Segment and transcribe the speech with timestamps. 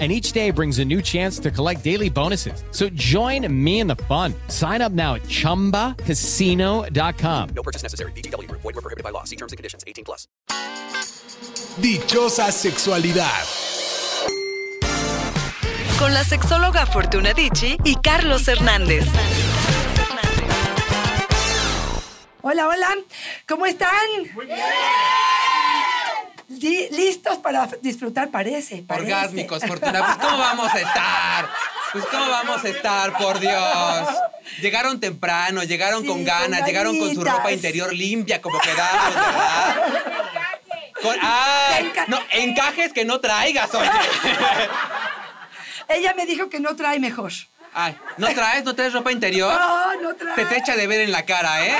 [0.00, 2.64] and each day brings a new chance to collect daily bonuses.
[2.72, 4.34] So join me in the fun.
[4.48, 7.48] Sign up now at ChumbaCasino.com.
[7.54, 8.10] No purchase necessary.
[8.12, 8.50] BGW.
[8.50, 9.22] Void were prohibited by law.
[9.22, 9.84] See terms and conditions.
[9.86, 10.26] 18 plus.
[11.80, 13.44] Dichosa sexualidad.
[15.98, 19.06] Con la sexóloga Fortuna Dicci y Carlos Hernández.
[22.42, 22.94] Hola, hola.
[23.48, 23.90] ¿Cómo están?
[24.34, 24.58] Muy bien.
[26.60, 29.12] Listos para disfrutar, parece, parece.
[29.12, 30.04] Orgásmicos, Fortuna.
[30.04, 31.48] Pues, ¿cómo vamos a estar?
[31.92, 34.08] Pues, ¿cómo vamos a estar, por Dios?
[34.60, 39.76] Llegaron temprano, llegaron con ganas, llegaron con su ropa interior limpia, como quedamos, ¿verdad?
[41.02, 41.78] Con, ah,
[42.08, 43.90] no, encajes que no traigas, oye.
[45.88, 47.32] Ella me dijo que no trae mejor.
[47.74, 48.64] Ay, ¿no traes?
[48.64, 49.52] ¿No traes ropa interior?
[49.52, 50.36] No, no traes.
[50.36, 51.76] Se te echa de ver en la cara, ¿eh?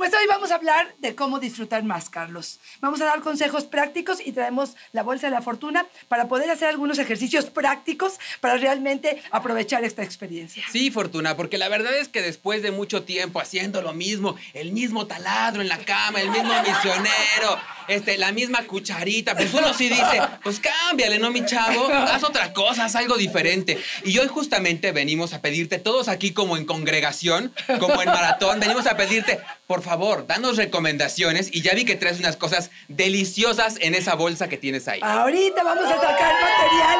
[0.00, 2.58] Pues hoy vamos a hablar de cómo disfrutar más, Carlos.
[2.80, 6.68] Vamos a dar consejos prácticos y traemos la bolsa de la fortuna para poder hacer
[6.68, 10.64] algunos ejercicios prácticos para realmente aprovechar esta experiencia.
[10.72, 14.72] Sí, Fortuna, porque la verdad es que después de mucho tiempo haciendo lo mismo, el
[14.72, 19.90] mismo taladro en la cama, el mismo misionero, este, la misma cucharita, pues uno sí
[19.90, 21.88] dice, pues cámbiale, ¿no, mi chavo?
[21.92, 23.78] Haz otra cosa, haz algo diferente.
[24.04, 28.86] Y hoy justamente venimos a pedirte, todos aquí como en congregación, como en maratón, venimos
[28.86, 29.89] a pedirte, por favor,
[30.26, 34.86] danos recomendaciones y ya vi que traes unas cosas deliciosas en esa bolsa que tienes
[34.88, 35.00] ahí.
[35.02, 36.98] Ahorita vamos a sacar material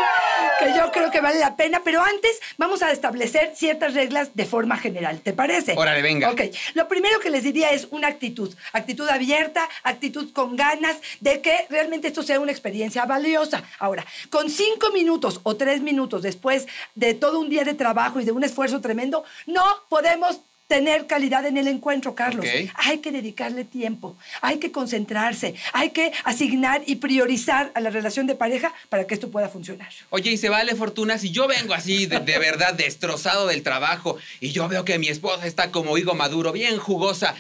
[0.59, 4.45] que yo creo que vale la pena, pero antes vamos a establecer ciertas reglas de
[4.45, 5.75] forma general, ¿te parece?
[5.77, 6.31] Órale, venga.
[6.31, 6.43] Ok,
[6.75, 11.67] lo primero que les diría es una actitud, actitud abierta, actitud con ganas de que
[11.71, 13.63] realmente esto sea una experiencia valiosa.
[13.79, 18.25] Ahora, con cinco minutos o tres minutos después de todo un día de trabajo y
[18.25, 22.47] de un esfuerzo tremendo, no podemos tener calidad en el encuentro, Carlos.
[22.77, 28.29] Hay que dedicarle tiempo, hay que concentrarse, hay que asignar y priorizar a la relación
[28.29, 29.89] de pareja para que esto pueda funcionar.
[30.11, 34.53] Oye, y se vale, Fortuna, si yo vengo así de, verdad destrozado del trabajo y
[34.53, 37.35] yo veo que mi esposa está como higo maduro, bien jugosa,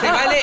[0.00, 0.42] se vale,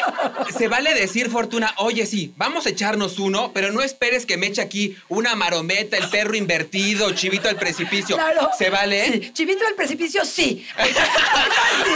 [0.55, 4.45] se vale decir, Fortuna, oye, sí, vamos a echarnos uno, pero no esperes que me
[4.45, 8.17] eche aquí una marometa, el perro invertido, chivito al precipicio.
[8.17, 8.51] Claro.
[8.55, 9.11] ¿Se vale?
[9.11, 9.31] Sí.
[9.33, 10.63] Chivito al precipicio, sí.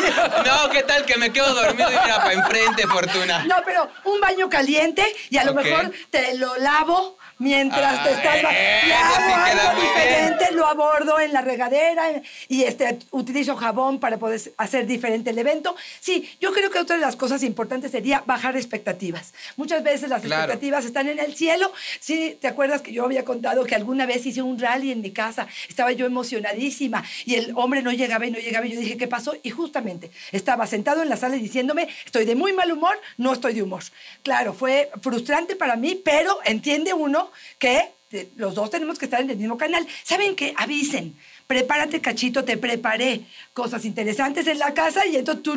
[0.46, 3.46] No, ¿qué tal que me quedo dormido y mira para enfrente, Fortuna?
[3.46, 8.44] No, pero un baño caliente y a lo mejor te lo lavo mientras te estás
[8.46, 15.32] algo diferente, lo abordo en la regadera y este, utilizo jabón para poder hacer diferente
[15.32, 15.76] el evento.
[16.00, 19.34] Sí, yo creo que otra de las cosas importantes sería bajar expectativas.
[19.58, 21.74] Muchas veces las expectativas están en el cielo.
[22.00, 25.12] Sí, ¿te acuerdas que yo había contado que alguna vez hice un rally en mi
[25.12, 25.48] casa?
[25.68, 29.08] Estaba yo emocionadísima y el hombre no llegaba y no llegaba y yo dije, ¿qué
[29.08, 29.36] pasó?
[29.42, 33.54] Y justamente estaba sentado en la sala diciéndome, estoy de muy mal humor, no estoy
[33.54, 33.82] de humor.
[34.22, 37.92] Claro, fue frustrante para mí, pero entiende uno que
[38.36, 39.88] los dos tenemos que estar en el mismo canal.
[40.04, 40.54] ¿Saben qué?
[40.58, 41.16] Avisen.
[41.48, 43.22] Prepárate, cachito, te preparé
[43.54, 45.54] cosas interesantes en la casa y entonces...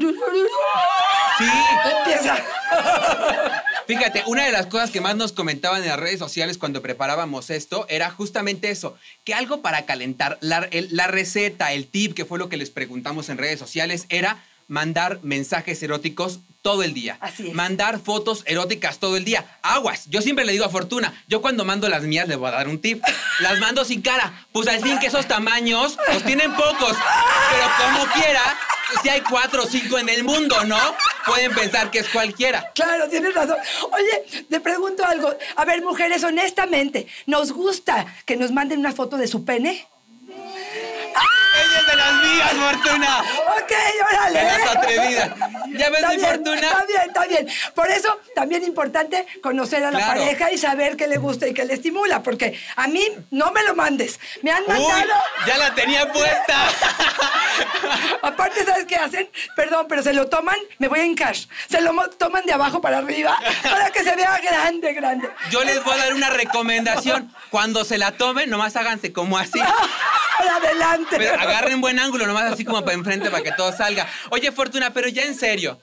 [1.39, 1.45] Sí.
[1.99, 2.37] Empieza.
[3.87, 7.51] Fíjate, una de las cosas que más nos comentaban en las redes sociales cuando preparábamos
[7.51, 12.39] esto era justamente eso, que algo para calentar, la, la receta, el tip, que fue
[12.39, 17.19] lo que les preguntamos en redes sociales, era mandar mensajes eróticos todo el día.
[17.21, 17.55] Así es.
[17.55, 19.45] Mandar fotos eróticas todo el día.
[19.61, 20.07] Aguas.
[20.09, 22.69] Yo siempre le digo a Fortuna, yo cuando mando las mías le voy a dar
[22.69, 23.03] un tip.
[23.41, 24.47] Las mando sin cara.
[24.51, 26.97] Pues al fin que esos tamaños, pues tienen pocos.
[27.51, 28.41] Pero como quiera,
[29.03, 30.79] si hay cuatro o cinco en el mundo, ¿no?
[31.27, 32.71] Pueden pensar que es cualquiera.
[32.75, 33.57] Claro, tienes razón.
[33.93, 35.37] Oye, te pregunto algo.
[35.57, 39.87] A ver, mujeres, honestamente, ¿nos gusta que nos manden una foto de su pene?
[40.27, 43.21] Ella es de las mías, Fortuna.
[43.21, 43.73] Ok,
[44.11, 44.39] órale.
[44.39, 45.31] De las atrevidas.
[45.73, 46.61] ¿Ya ves mi Fortuna?
[46.61, 47.49] Está bien, está bien.
[47.75, 51.65] Por eso, también importante conocer a la pareja y saber qué le gusta y qué
[51.65, 52.23] le estimula.
[52.23, 54.21] Porque a mí, no me lo mandes.
[54.43, 55.13] Me han mandado...
[55.47, 56.69] ya la tenía puesta.
[58.23, 59.29] Aparte, ¿sabes qué hacen?
[59.57, 61.35] Perdón, pero se lo toman, me voy a hincar.
[61.35, 65.29] Se lo toman de abajo para arriba para que se vea grande, grande.
[65.51, 67.33] Yo les voy a dar una recomendación.
[67.51, 69.61] Cuando se la tomen, nomás háganse como así.
[70.39, 71.17] adelante.
[71.17, 74.09] Pero agarren buen ángulo, nomás así como para enfrente para que todo salga.
[74.31, 75.81] Oye, Fortuna, pero ya en serio,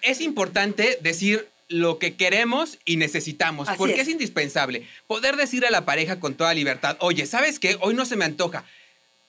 [0.00, 4.08] es importante decir lo que queremos y necesitamos, porque es.
[4.08, 7.78] indispensable poder decir a la pareja con toda libertad, oye, ¿sabes qué?
[7.80, 8.64] Hoy no se me antoja.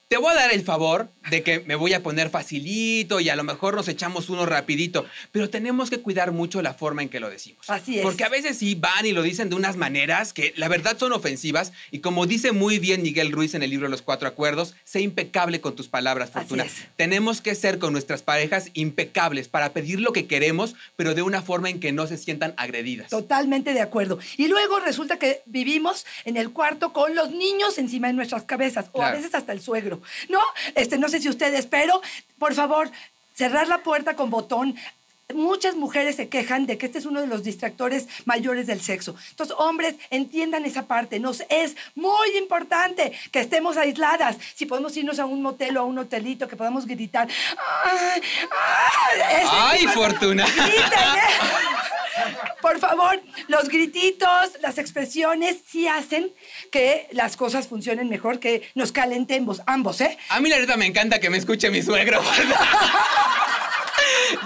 [0.08, 3.36] Te voy a dar el favor de que me voy a poner facilito y a
[3.36, 7.20] lo mejor nos echamos uno rapidito, pero tenemos que cuidar mucho la forma en que
[7.20, 7.68] lo decimos.
[7.68, 8.02] Así es.
[8.02, 11.12] Porque a veces sí van y lo dicen de unas maneras que la verdad son
[11.12, 15.00] ofensivas y como dice muy bien Miguel Ruiz en el libro Los Cuatro Acuerdos, sé
[15.00, 16.64] impecable con tus palabras, Así Fortuna.
[16.64, 16.74] es.
[16.96, 21.42] Tenemos que ser con nuestras parejas impecables para pedir lo que queremos, pero de una
[21.42, 23.08] forma en que no se sientan agredidas.
[23.10, 24.18] Totalmente de acuerdo.
[24.36, 28.86] Y luego resulta que vivimos en el cuarto con los niños encima de nuestras cabezas,
[28.92, 29.93] o a veces hasta el suegro.
[30.28, 30.40] ¿No?
[30.74, 32.00] Este, no sé si ustedes, pero
[32.38, 32.90] por favor,
[33.34, 34.76] cerrar la puerta con botón.
[35.32, 39.16] Muchas mujeres se quejan de que este es uno de los distractores mayores del sexo.
[39.30, 41.18] Entonces, hombres, entiendan esa parte.
[41.18, 44.36] Nos es muy importante que estemos aisladas.
[44.54, 47.26] Si podemos irnos a un motel o a un hotelito, que podamos gritar.
[47.84, 49.20] ¡Ay, ay!
[49.40, 50.44] ese ¡Ay, tipo- Fortuna!
[50.44, 51.22] Griten, ¿eh?
[52.60, 56.32] Por favor, los grititos, las expresiones sí hacen
[56.70, 60.16] que las cosas funcionen mejor, que nos calentemos ambos, ¿eh?
[60.28, 62.22] A mí la neta me encanta que me escuche mi suegro.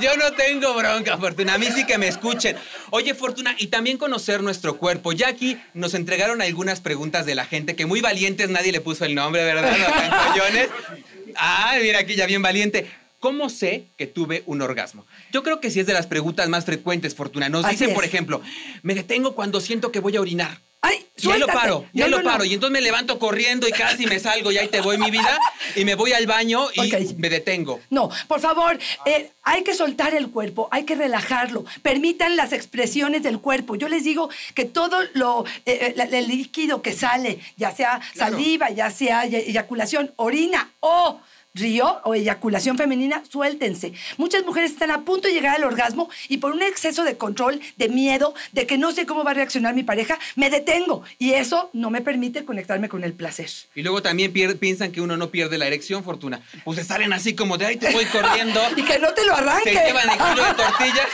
[0.00, 1.54] Yo no tengo bronca, Fortuna.
[1.54, 2.56] A mí sí que me escuchen.
[2.90, 5.12] Oye, Fortuna, y también conocer nuestro cuerpo.
[5.12, 9.04] Ya aquí nos entregaron algunas preguntas de la gente que muy valientes, nadie le puso
[9.04, 9.76] el nombre, ¿verdad?
[9.76, 10.68] Los.
[11.36, 12.90] Ay, mira aquí ya bien valiente.
[13.20, 15.04] ¿Cómo sé que tuve un orgasmo?
[15.32, 17.48] Yo creo que sí es de las preguntas más frecuentes, Fortuna.
[17.48, 17.94] Nos Así dicen, es.
[17.94, 18.40] por ejemplo,
[18.82, 20.60] me detengo cuando siento que voy a orinar.
[20.80, 22.30] ¡Ay, Y ahí lo paro, y ahí No, lo no, no.
[22.30, 22.44] paro.
[22.44, 25.36] Y entonces me levanto corriendo y casi me salgo y ahí te voy mi vida.
[25.74, 27.80] Y me voy al baño y me detengo.
[27.90, 31.64] No, por favor, eh, hay que soltar el cuerpo, hay que relajarlo.
[31.82, 33.74] Permitan las expresiones del cuerpo.
[33.74, 38.36] Yo les digo que todo lo, eh, la- el líquido que sale, ya sea Claro.
[38.36, 41.20] saliva, ya sea ey- eyaculación, orina o
[41.58, 43.92] río o eyaculación femenina, suéltense.
[44.16, 47.60] Muchas mujeres están a punto de llegar al orgasmo y por un exceso de control,
[47.76, 51.02] de miedo, de que no sé cómo va a reaccionar mi pareja, me detengo.
[51.18, 53.48] Y eso no me permite conectarme con el placer.
[53.74, 56.40] Y luego también piensan que uno no pierde la erección, Fortuna.
[56.64, 58.60] Pues se salen así como de ahí te voy corriendo.
[58.76, 59.74] Y que no te lo arranque.
[59.74, 61.08] Se llevan el kilo de tortillas.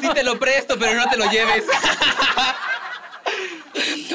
[0.00, 1.64] Sí te lo presto, pero no te lo lleves.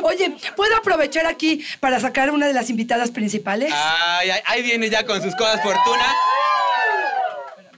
[0.04, 3.72] Oye, ¿puedo aprovechar aquí para sacar una de las invitadas principales?
[3.74, 6.06] Ay, ay, ahí viene ya con sus cosas, Fortuna.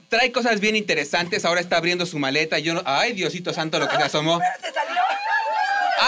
[0.08, 1.44] Trae cosas bien interesantes.
[1.44, 2.58] Ahora está abriendo su maleta.
[2.58, 2.82] y Yo no...
[2.84, 4.38] Ay, Diosito santo, lo que se asomó.
[4.38, 5.05] ¿Te salió?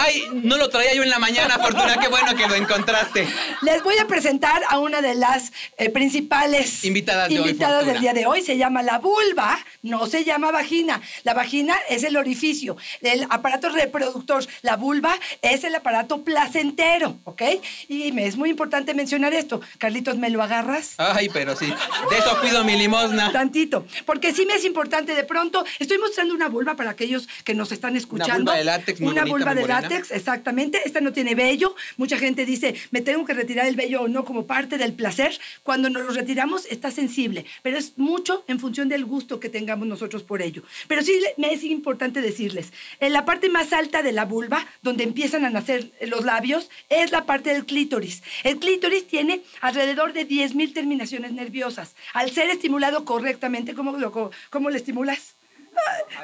[0.01, 1.97] Ay, no lo traía yo en la mañana, Fortuna.
[1.99, 3.27] Qué bueno que lo encontraste.
[3.61, 8.25] Les voy a presentar a una de las eh, principales Invitadas de del día de
[8.25, 8.41] hoy.
[8.41, 11.01] Se llama la vulva, no se llama vagina.
[11.23, 14.45] La vagina es el orificio, el aparato reproductor.
[14.61, 17.41] La vulva es el aparato placentero, ¿ok?
[17.87, 19.59] Y me es muy importante mencionar esto.
[19.79, 20.93] Carlitos, ¿me lo agarras?
[20.97, 21.67] Ay, pero sí.
[22.09, 23.31] De eso pido mi limosna.
[23.31, 25.13] Tantito, porque sí me es importante.
[25.13, 28.51] De pronto, estoy mostrando una vulva para aquellos que nos están escuchando.
[28.51, 29.88] vulva de látex muy Una bonita, vulva muy de morena.
[29.89, 30.81] Látex, exactamente.
[30.85, 31.75] Esta no tiene vello.
[31.97, 35.39] Mucha gente dice, me tengo que retirar el vello o no como parte del placer.
[35.63, 39.87] Cuando nos lo retiramos, está sensible, pero es mucho en función del gusto que tengamos
[39.87, 40.63] nosotros por ello.
[40.87, 45.03] Pero sí me es importante decirles, en la parte más alta de la vulva, donde
[45.03, 48.23] empiezan a nacer los labios, es la parte del clítoris.
[48.43, 51.95] El clítoris tiene alrededor de 10.000 terminaciones nerviosas.
[52.13, 55.38] Al ser estimulado correctamente, ¿cómo, lo, cómo le estimulas?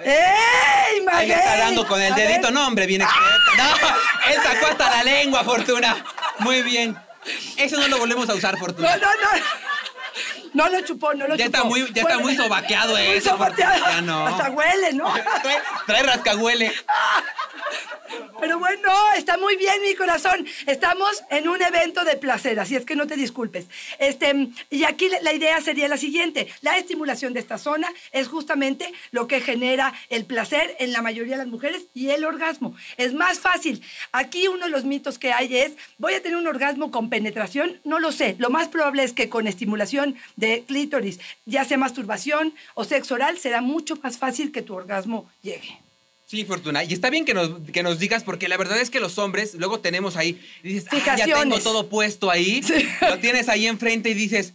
[0.03, 1.31] ¡Ey, Ahí le Maguey!
[1.31, 2.51] está dando con el dedito.
[2.51, 3.05] No, hombre, experta.
[3.57, 6.03] No, él sacó hasta la lengua, Fortuna.
[6.39, 6.97] Muy bien.
[7.57, 8.95] Eso no lo volvemos a usar, Fortuna.
[8.97, 9.11] no, no.
[9.11, 9.74] No
[10.53, 11.57] lo chupó, no lo Ya chupó.
[11.57, 13.85] está muy- ya está Bueno, muy sobaqueado eso, sobaqueado.
[13.89, 14.27] ya no.
[14.27, 15.11] Hasta huele, ¿no?
[15.43, 16.71] Trae, trae rascahuele.
[18.39, 20.45] Pero bueno, está muy bien mi corazón.
[20.67, 23.65] Estamos en un evento de placer, así es que no te disculpes.
[23.97, 26.47] Este, y aquí la idea sería la siguiente.
[26.61, 31.33] La estimulación de esta zona es justamente lo que genera el placer en la mayoría
[31.37, 32.75] de las mujeres y el orgasmo.
[32.97, 33.81] Es más fácil.
[34.11, 37.79] Aquí uno de los mitos que hay es, ¿voy a tener un orgasmo con penetración?
[37.83, 38.35] No lo sé.
[38.37, 40.04] Lo más probable es que con estimulación
[40.35, 45.29] de clítoris, ya sea masturbación o sexo oral, será mucho más fácil que tu orgasmo
[45.41, 45.79] llegue.
[46.27, 46.83] Sí, Fortuna.
[46.83, 49.53] Y está bien que nos, que nos digas, porque la verdad es que los hombres
[49.55, 52.61] luego tenemos ahí, y dices, ah, ya tengo todo puesto ahí.
[52.65, 52.87] Sí.
[53.01, 54.53] Lo tienes ahí enfrente y dices,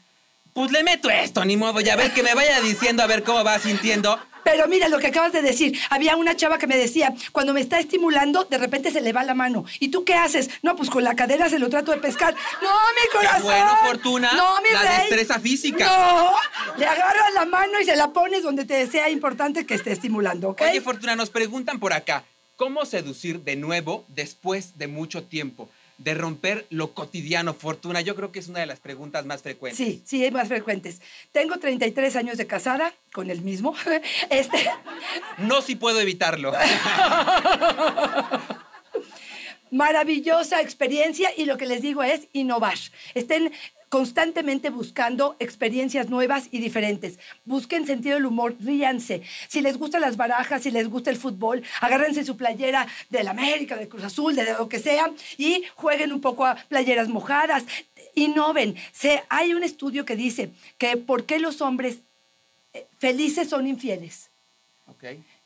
[0.52, 3.45] pues le meto esto, ni modo, ya ver que me vaya diciendo a ver cómo
[3.45, 4.19] va sintiendo.
[4.44, 5.78] Pero mira lo que acabas de decir.
[5.90, 9.23] Había una chava que me decía, cuando me está estimulando, de repente se le va
[9.25, 9.64] la mano.
[9.78, 10.50] ¿Y tú qué haces?
[10.62, 12.35] No, pues con la cadera se lo trato de pescar.
[12.62, 13.42] No, mi corazón.
[13.44, 14.99] bueno, Fortuna, No, mi la rey.
[15.00, 15.85] destreza física.
[15.87, 16.32] No,
[16.78, 20.50] le agarras la mano y se la pones donde te sea importante que esté estimulando,
[20.50, 20.62] ¿ok?
[20.70, 22.25] Oye, Fortuna, nos preguntan por acá,
[22.56, 25.68] ¿cómo seducir de nuevo después de mucho tiempo?
[26.00, 28.00] De romper lo cotidiano, Fortuna.
[28.00, 29.76] Yo creo que es una de las preguntas más frecuentes.
[29.76, 31.02] Sí, sí, más frecuentes.
[31.30, 33.75] Tengo 33 años de casada con el mismo.
[34.30, 34.59] Este,
[35.38, 36.52] No si puedo evitarlo.
[39.71, 42.76] maravillosa experiencia y lo que les digo es innovar.
[43.14, 43.52] Estén
[43.90, 47.18] constantemente buscando experiencias nuevas y diferentes.
[47.44, 49.23] Busquen sentido del humor, ríanse.
[49.49, 53.76] Si les gustan las barajas, si les gusta el fútbol, agárrense su playera del América,
[53.76, 57.64] del Cruz Azul, de lo que sea, y jueguen un poco a playeras mojadas.
[58.14, 58.76] Innoven.
[58.92, 61.99] Se, hay un estudio que dice que por qué los hombres
[62.73, 64.30] eh, felices son infieles.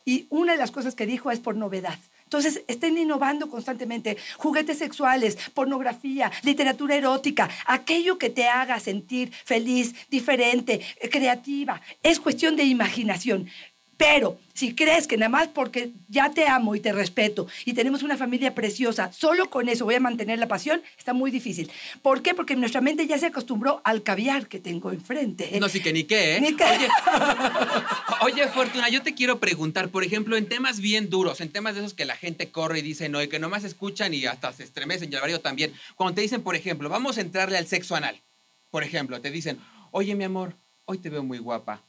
[0.04, 1.98] Y una de las cosas que dijo es por novedad.
[2.34, 4.16] Entonces, estén innovando constantemente.
[4.38, 11.80] Juguetes sexuales, pornografía, literatura erótica, aquello que te haga sentir feliz, diferente, eh, creativa.
[12.02, 13.48] Es cuestión de imaginación.
[13.96, 18.02] Pero si crees que nada más porque ya te amo y te respeto y tenemos
[18.02, 21.70] una familia preciosa, solo con eso voy a mantener la pasión, está muy difícil.
[22.02, 22.34] ¿Por qué?
[22.34, 25.58] Porque nuestra mente ya se acostumbró al caviar que tengo enfrente.
[25.60, 26.40] No, sí que ni qué, ¿eh?
[26.40, 26.64] Ni qué.
[26.64, 26.88] Oye,
[28.22, 31.80] oye, Fortuna, yo te quiero preguntar, por ejemplo, en temas bien duros, en temas de
[31.80, 34.64] esos que la gente corre y dice no, y que nomás escuchan y hasta se
[34.64, 35.72] estremecen, y el marido también.
[35.94, 38.20] Cuando te dicen, por ejemplo, vamos a entrarle al sexo anal,
[38.70, 39.58] por ejemplo, te dicen,
[39.90, 41.82] oye, mi amor, hoy te veo muy guapa.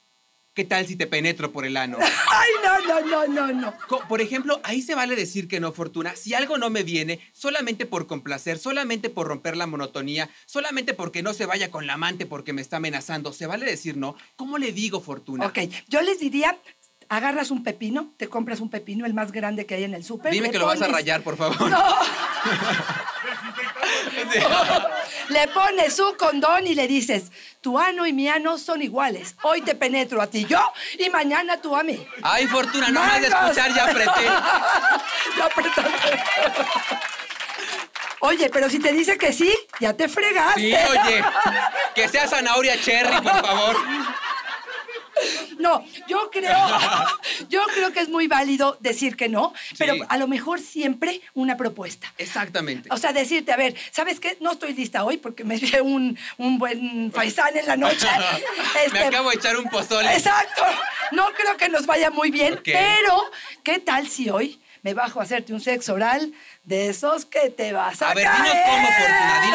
[0.55, 1.97] ¿Qué tal si te penetro por el ano?
[2.31, 3.73] Ay, no, no, no, no, no.
[4.07, 6.15] Por ejemplo, ahí se vale decir que no, Fortuna.
[6.15, 11.21] Si algo no me viene, solamente por complacer, solamente por romper la monotonía, solamente porque
[11.23, 14.15] no se vaya con la amante porque me está amenazando, ¿se vale decir no?
[14.37, 15.45] ¿Cómo le digo, Fortuna?
[15.45, 15.59] Ok,
[15.89, 16.57] yo les diría,
[17.09, 20.31] agarras un pepino, te compras un pepino, el más grande que hay en el súper.
[20.31, 21.69] Dime que lo vas a rayar, por favor.
[21.69, 21.83] No.
[25.29, 29.35] le pones su condón y le dices, tu ano y mi ano son iguales.
[29.43, 30.61] Hoy te penetro a ti yo
[30.99, 32.05] y mañana tú a mí.
[32.21, 34.11] Ay, Fortuna, no más de escuchar ya apreté.
[35.37, 36.19] Ya apretaste.
[38.19, 40.61] Oye, pero si te dice que sí, ya te fregaste.
[40.61, 41.23] Sí, oye.
[41.93, 43.75] Que sea zanahoria cherry, por favor.
[45.59, 46.57] No, yo creo,
[47.49, 51.57] yo creo que es muy válido decir que no, pero a lo mejor siempre una
[51.57, 52.11] propuesta.
[52.17, 52.89] Exactamente.
[52.91, 54.37] O sea, decirte, a ver, ¿sabes qué?
[54.41, 58.07] No estoy lista hoy porque me dio un, un buen faisán en la noche.
[58.75, 60.11] Me Este, acabo de echar un pozole.
[60.13, 60.63] Exacto.
[61.11, 63.23] No creo que nos vaya muy bien, pero
[63.63, 66.31] ¿qué tal si hoy me bajo a hacerte un sexo oral
[66.63, 68.63] de esos que te vas a A ver, dinos caer?
[68.65, 69.54] cómo, Fortuna, dinos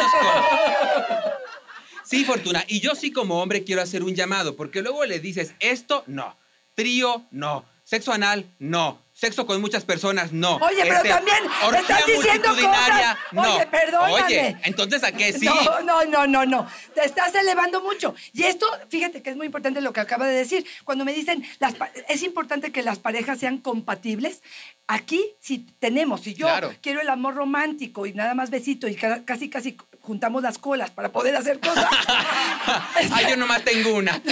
[2.11, 5.53] Sí, Fortuna, y yo sí como hombre quiero hacer un llamado, porque luego le dices,
[5.61, 6.35] esto no,
[6.75, 10.55] trío no, sexo anal no, sexo con muchas personas no.
[10.55, 11.37] Oye, pero este, también
[11.79, 13.17] estás diciendo cosas.
[13.31, 13.41] no.
[13.43, 14.13] Oye, perdóname.
[14.23, 15.45] Oye, entonces ¿a qué sí?
[15.45, 16.67] No, no, no, no, no.
[16.95, 18.15] Te estás elevando mucho.
[18.33, 20.65] Y esto, fíjate que es muy importante lo que acaba de decir.
[20.85, 21.75] Cuando me dicen, las
[22.09, 24.41] es importante que las parejas sean compatibles.
[24.87, 26.73] Aquí, si tenemos, si yo Claro.
[26.81, 30.89] quiero el amor romántico y nada más besito y ca- casi, casi juntamos las colas
[30.89, 31.85] para poder hacer cosas.
[33.13, 34.19] Ay, yo nomás tengo una.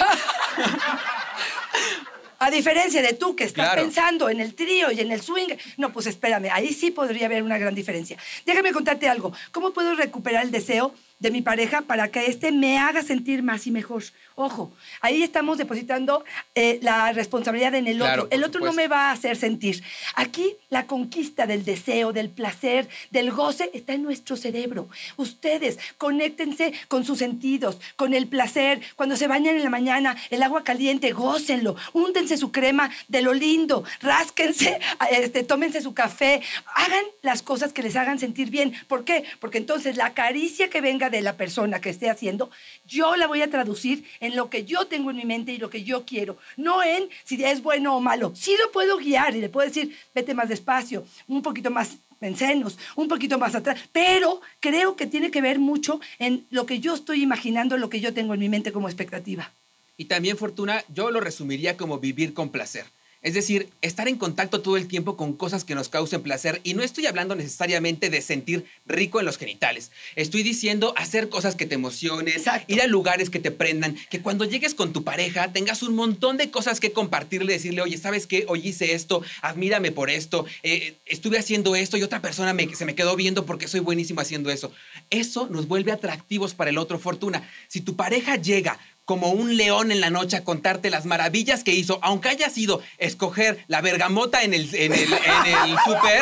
[2.40, 3.82] A diferencia de tú que estás Claro.
[3.82, 7.44] pensando en el trío y en el swing, no, pues espérame, ahí sí podría haber
[7.44, 8.18] una gran diferencia.
[8.46, 9.34] Déjame contarte algo.
[9.52, 13.68] ¿Cómo puedo recuperar el deseo de mi pareja para que éste me haga sentir más
[13.68, 14.04] y mejor?
[14.36, 14.72] Ojo,
[15.02, 16.24] ahí estamos depositando
[16.56, 18.36] eh, la responsabilidad en el Claro, otro.
[18.38, 19.84] El otro no me va a hacer sentir.
[20.16, 24.88] Aquí la conquista del deseo, del placer, del goce está en nuestro cerebro.
[25.18, 28.80] Ustedes conéctense con sus sentidos, con el placer.
[28.96, 31.76] Cuando se bañan en la mañana, el agua caliente, gócenlo.
[31.92, 34.80] Úntense su crema de lo lindo, rásquense,
[35.12, 36.42] este, tómense su café.
[36.76, 38.74] Hagan las cosas que les hagan sentir bien.
[38.88, 39.26] ¿Por qué?
[39.42, 42.50] Porque entonces la caricia que venga de la persona que esté haciendo,
[42.88, 45.70] yo la voy a traducir en lo que yo tengo en mi mente y lo
[45.70, 46.38] que yo quiero.
[46.58, 48.34] No en si es bueno o malo.
[48.36, 52.36] Sí lo puedo guiar y le puedo decir, vete más despacio, un poquito más en
[52.36, 56.80] senos, un poquito más atrás, pero creo que tiene que ver mucho en lo que
[56.80, 59.52] yo estoy imaginando, lo que yo tengo en mi mente como expectativa.
[59.98, 62.86] Y también, Fortuna, yo lo resumiría como vivir con placer.
[63.22, 66.62] Es decir, estar en contacto todo el tiempo con cosas que nos causen placer.
[66.64, 69.92] Y no estoy hablando necesariamente de sentir rico en los genitales.
[70.16, 72.74] Estoy diciendo hacer cosas que te emocionen, Exacto.
[72.74, 76.38] ir a lugares que te prendan, que cuando llegues con tu pareja tengas un montón
[76.38, 78.46] de cosas que compartirle, decirle, oye, ¿sabes qué?
[78.48, 82.86] Hoy hice esto, admírame por esto, eh, estuve haciendo esto y otra persona me- se
[82.86, 84.72] me quedó viendo porque soy buenísimo haciendo eso.
[85.10, 87.50] Eso nos vuelve atractivos para el otro, Fortuna.
[87.68, 91.72] Si tu pareja llega como un león en la noche a contarte las maravillas que
[91.72, 96.22] hizo, aunque haya sido escoger la bergamota en el, en el, en el súper,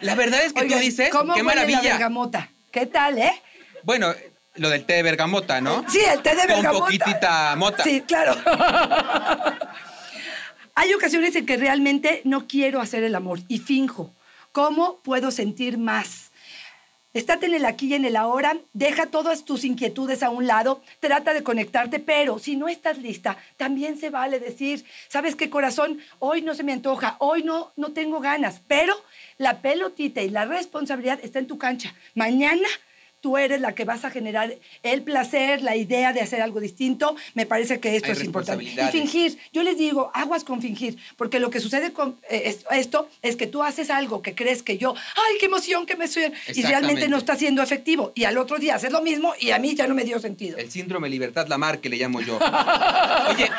[0.00, 1.92] la verdad es que Oigan, tú dices, ¿cómo qué huele la maravilla.
[1.94, 2.50] bergamota?
[2.70, 3.32] ¿Qué tal, eh?
[3.84, 4.12] Bueno,
[4.56, 5.82] lo del té de bergamota, ¿no?
[5.88, 6.84] Sí, el té de Con bergamota.
[6.84, 7.84] poquitita mota.
[7.84, 8.36] Sí, claro.
[10.74, 14.12] Hay ocasiones en que realmente no quiero hacer el amor y finjo.
[14.52, 16.29] ¿Cómo puedo sentir más?
[17.12, 20.80] Estate en el aquí y en el ahora, deja todas tus inquietudes a un lado,
[21.00, 25.98] trata de conectarte, pero si no estás lista, también se vale decir, ¿sabes qué corazón?
[26.20, 28.94] Hoy no se me antoja, hoy no, no tengo ganas, pero
[29.38, 31.94] la pelotita y la responsabilidad está en tu cancha.
[32.14, 32.68] Mañana
[33.20, 37.14] tú eres la que vas a generar el placer, la idea de hacer algo distinto.
[37.34, 38.64] Me parece que esto Hay es importante.
[38.64, 42.64] Y fingir, yo les digo, aguas con fingir, porque lo que sucede con eh, es-
[42.70, 46.06] esto es que tú haces algo que crees que yo, ay, qué emoción que me
[46.06, 48.12] estoy, y realmente no está siendo efectivo.
[48.14, 50.56] Y al otro día haces lo mismo y a mí ya no me dio sentido.
[50.58, 52.38] El síndrome Libertad Lamar, que le llamo yo.
[53.30, 53.50] Oye,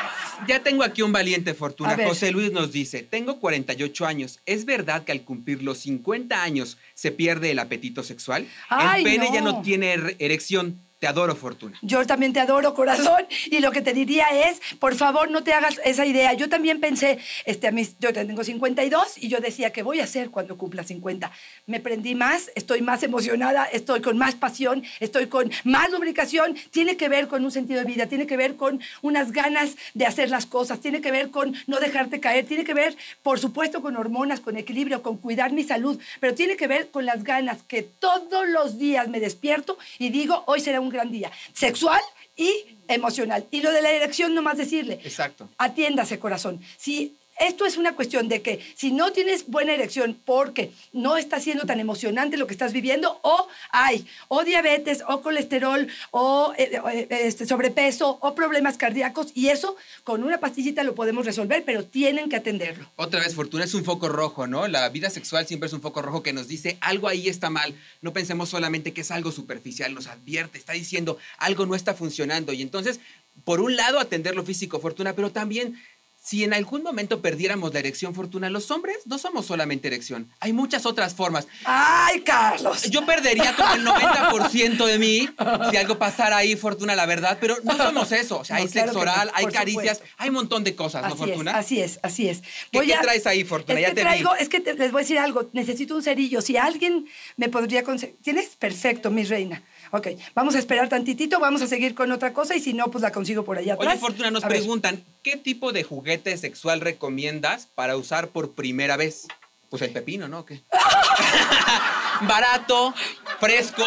[0.48, 1.96] ya tengo aquí un valiente fortuna.
[2.04, 4.40] José Luis nos dice, tengo 48 años.
[4.46, 8.48] ¿Es verdad que al cumplir los 50 años se pierde el apetito sexual?
[8.70, 9.51] Ay, el pene ya no.
[9.52, 10.82] No tiene er- erección.
[11.02, 11.80] Te adoro, Fortuna.
[11.82, 13.26] Yo también te adoro, corazón.
[13.48, 16.34] Y lo que te diría es, por favor, no te hagas esa idea.
[16.34, 20.30] Yo también pensé, este, a yo tengo 52 y yo decía, ¿qué voy a hacer
[20.30, 21.32] cuando cumpla 50?
[21.66, 26.56] Me prendí más, estoy más emocionada, estoy con más pasión, estoy con más lubricación.
[26.70, 30.06] Tiene que ver con un sentido de vida, tiene que ver con unas ganas de
[30.06, 33.82] hacer las cosas, tiene que ver con no dejarte caer, tiene que ver, por supuesto,
[33.82, 37.64] con hormonas, con equilibrio, con cuidar mi salud, pero tiene que ver con las ganas
[37.64, 42.02] que todos los días me despierto y digo, hoy será un gran día, sexual
[42.36, 42.52] y
[42.88, 43.46] emocional.
[43.52, 45.50] Y lo de la erección, nomás decirle, Exacto.
[45.58, 46.62] atiéndase corazón.
[46.78, 51.40] Si esto es una cuestión de que si no tienes buena erección porque no está
[51.40, 56.80] siendo tan emocionante lo que estás viviendo, o hay o diabetes, o colesterol, o eh,
[56.94, 61.86] eh, este, sobrepeso, o problemas cardíacos, y eso con una pastillita lo podemos resolver, pero
[61.86, 62.88] tienen que atenderlo.
[62.96, 64.68] Otra vez, Fortuna es un foco rojo, ¿no?
[64.68, 67.74] La vida sexual siempre es un foco rojo que nos dice algo ahí está mal.
[68.02, 72.54] No pensemos solamente que es algo superficial, nos advierte, está diciendo algo no está funcionando.
[72.54, 73.00] Y entonces,
[73.44, 75.82] por un lado, atender lo físico, Fortuna, pero también,
[76.24, 80.30] si en algún momento perdiéramos la erección, Fortuna, los hombres no somos solamente erección.
[80.40, 81.48] Hay muchas otras formas.
[81.66, 82.84] ¡Ay, Carlos!
[82.92, 85.28] Yo perdería como el 90% de mí
[85.72, 88.40] si algo pasara ahí, Fortuna, la verdad, pero no somos eso.
[88.40, 90.16] O sea, No, hay claro sexo que no, oral, hay caricias, supuesto.
[90.20, 91.52] hay un montón de cosas, ¿no, Así es, Fortuna?
[91.58, 92.42] así es, así es.
[92.72, 93.80] ¿Qué- qué traes ahí, Fortuna?
[93.80, 94.08] Es Ya que te vi.
[94.08, 95.50] traigo, es que te- les voy a decir algo.
[95.54, 96.42] Necesito un cerillo.
[96.42, 98.16] Si alguien me podría conseguir...
[98.22, 98.50] ¿Tienes?
[98.58, 99.64] Perfecto, mi reina.
[99.92, 103.02] Ok, vamos a esperar tantitito, vamos a seguir con otra cosa y si no, pues
[103.02, 103.90] la consigo por allá atrás.
[103.94, 104.58] Oye, Fortuna, nos A ver.
[104.60, 109.28] preguntan, ¿qué tipo de juguete sexual recomiendas para usar por primera vez?
[109.70, 110.40] Pues el pepino, ¿no?
[110.40, 110.62] ¿O ¿Qué?
[112.22, 112.94] Barato,
[113.40, 113.84] fresco.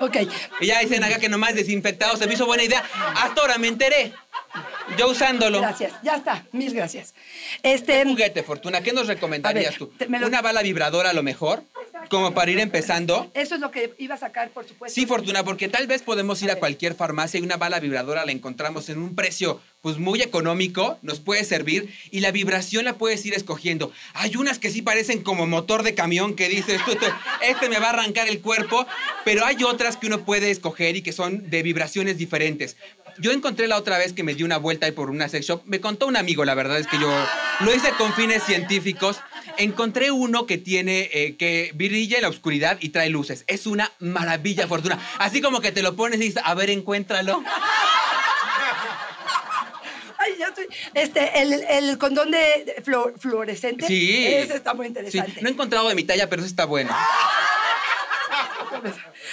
[0.00, 0.16] Ok,
[0.60, 2.82] Y ya dicen acá que nomás desinfectado se me hizo buena idea.
[3.16, 4.12] Hasta ahora me enteré.
[4.98, 5.60] Yo usándolo.
[5.60, 5.92] gracias.
[6.02, 7.14] Ya está, mil gracias.
[7.62, 9.92] Este, Juguete, Fortuna, ¿qué nos recomendarías ver, tú?
[10.08, 11.62] lo- ¿Una bala vibradora a lo mejor?
[12.10, 13.30] Como para ir empezando.
[13.34, 14.94] eso es lo que iba a sacar, por supuesto.
[14.94, 18.32] Sí, Fortuna, porque tal vez podemos ir A cualquier farmacia y una bala vibradora la
[18.32, 23.24] encontramos en un precio pues muy económico, nos puede servir y la vibración la puedes
[23.24, 23.92] ir escogiendo.
[24.12, 27.06] Hay unas que sí parecen como motor de camión que dices, tú, tú,
[27.42, 28.86] este me va a arrancar el cuerpo,
[29.24, 32.76] pero hay otras que uno puede escoger y que son de vibraciones diferentes.
[33.20, 35.62] Yo encontré la otra vez que me di una vuelta ahí por una sex shop,
[35.66, 37.10] me contó un amigo, la verdad es que yo
[37.60, 39.20] lo hice con fines científicos.
[39.58, 43.44] Encontré uno que tiene, eh, que brilla en la oscuridad y trae luces.
[43.46, 44.98] Es una maravilla, Fortuna.
[45.18, 47.42] Así como que te lo pones y dices, a ver, encuéntralo.
[50.18, 50.66] Ay, ya estoy.
[50.94, 53.86] Este, el, el condón de de fluor- fluorescente.
[53.86, 54.26] Sí.
[54.26, 55.40] Ese está muy Sí, interesante.
[55.42, 56.94] no he encontrado de mi talla, pero eso está bueno.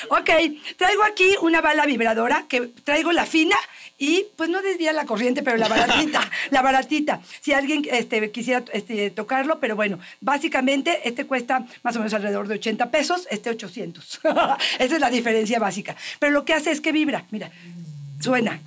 [0.09, 0.29] Ok,
[0.77, 3.55] traigo aquí una bala vibradora, que traigo la fina
[3.97, 7.21] y pues no desvía la corriente, pero la baratita, la baratita.
[7.41, 12.47] Si alguien este, quisiera este, tocarlo, pero bueno, básicamente este cuesta más o menos alrededor
[12.47, 14.19] de 80 pesos, este 800.
[14.79, 15.95] Esa es la diferencia básica.
[16.19, 17.51] Pero lo que hace es que vibra, mira,
[18.19, 18.59] suena.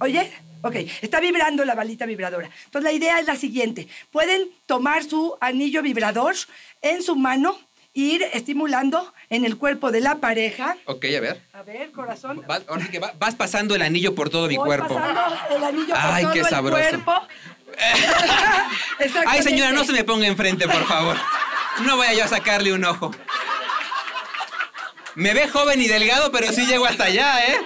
[0.00, 0.30] ¿Oye?
[0.62, 2.48] Ok, está vibrando la balita vibradora.
[2.64, 3.88] Entonces la idea es la siguiente.
[4.10, 6.34] Pueden tomar su anillo vibrador
[6.82, 7.58] en su mano,
[7.94, 10.76] ir estimulando en el cuerpo de la pareja.
[10.86, 11.42] Ok, a ver.
[11.52, 12.42] A ver, corazón.
[12.46, 14.94] Vas, ahora sí que va- vas pasando el anillo por todo mi Voy cuerpo.
[14.94, 15.20] pasando
[15.56, 16.74] el anillo por Ay, todo qué el sabroso.
[16.82, 17.12] cuerpo.
[19.26, 21.16] Ay, señora, no se me ponga enfrente, por favor.
[21.84, 23.10] No vaya yo a sacarle un ojo.
[25.14, 27.56] Me ve joven y delgado, pero sí llego hasta allá, ¿eh?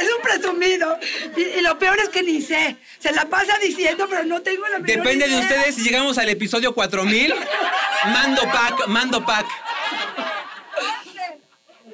[0.00, 0.98] Es un presumido.
[1.36, 2.76] Y, y lo peor es que ni sé.
[2.98, 6.28] Se la pasa diciendo, pero no tengo la menor Depende de ustedes si llegamos al
[6.28, 7.34] episodio 4000.
[8.06, 9.46] Mando pack, mando pack.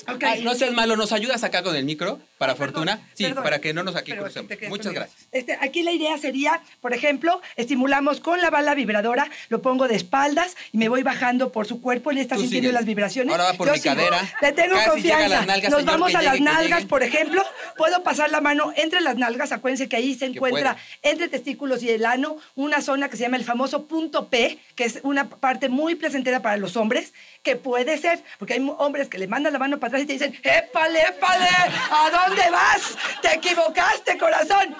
[0.08, 0.22] Ok.
[0.24, 3.00] Ay, no seas malo, ¿nos ayudas acá con el micro para Perdón, fortuna?
[3.14, 3.44] Sí, perdón.
[3.44, 4.50] para que no nos aquí crucemos.
[4.68, 4.92] Muchas conmigo.
[4.94, 5.26] gracias.
[5.30, 9.94] Este, aquí la idea sería, por ejemplo, estimulamos con la bala vibradora, lo pongo de
[9.96, 13.30] espaldas y me voy bajando por su cuerpo, él está Tú sintiendo las vibraciones.
[13.32, 13.94] Ahora va por mi sigo.
[13.94, 14.18] cadera.
[14.40, 15.28] Le tengo Casi confianza.
[15.28, 17.42] las nalgas, Nos señor, vamos a las llegue, nalgas, por ejemplo.
[17.76, 21.90] Puedo pasar la mano entre las nalgas, acuérdense que ahí se encuentra entre testículos y
[21.90, 25.68] el ano una zona que se llama el famoso punto P, que es una parte
[25.68, 29.58] muy placentera para los hombres, que puede ser, porque hay hombres que le mandan la
[29.58, 31.48] mano para atrás y te dicen, épale, épale,
[31.90, 32.96] ¿a dónde vas?
[33.20, 34.74] Te equivocaste, corazón.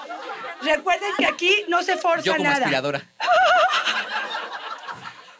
[0.62, 2.56] Recuerden que aquí no se forza Yo como nada.
[2.64, 3.02] aspiradora.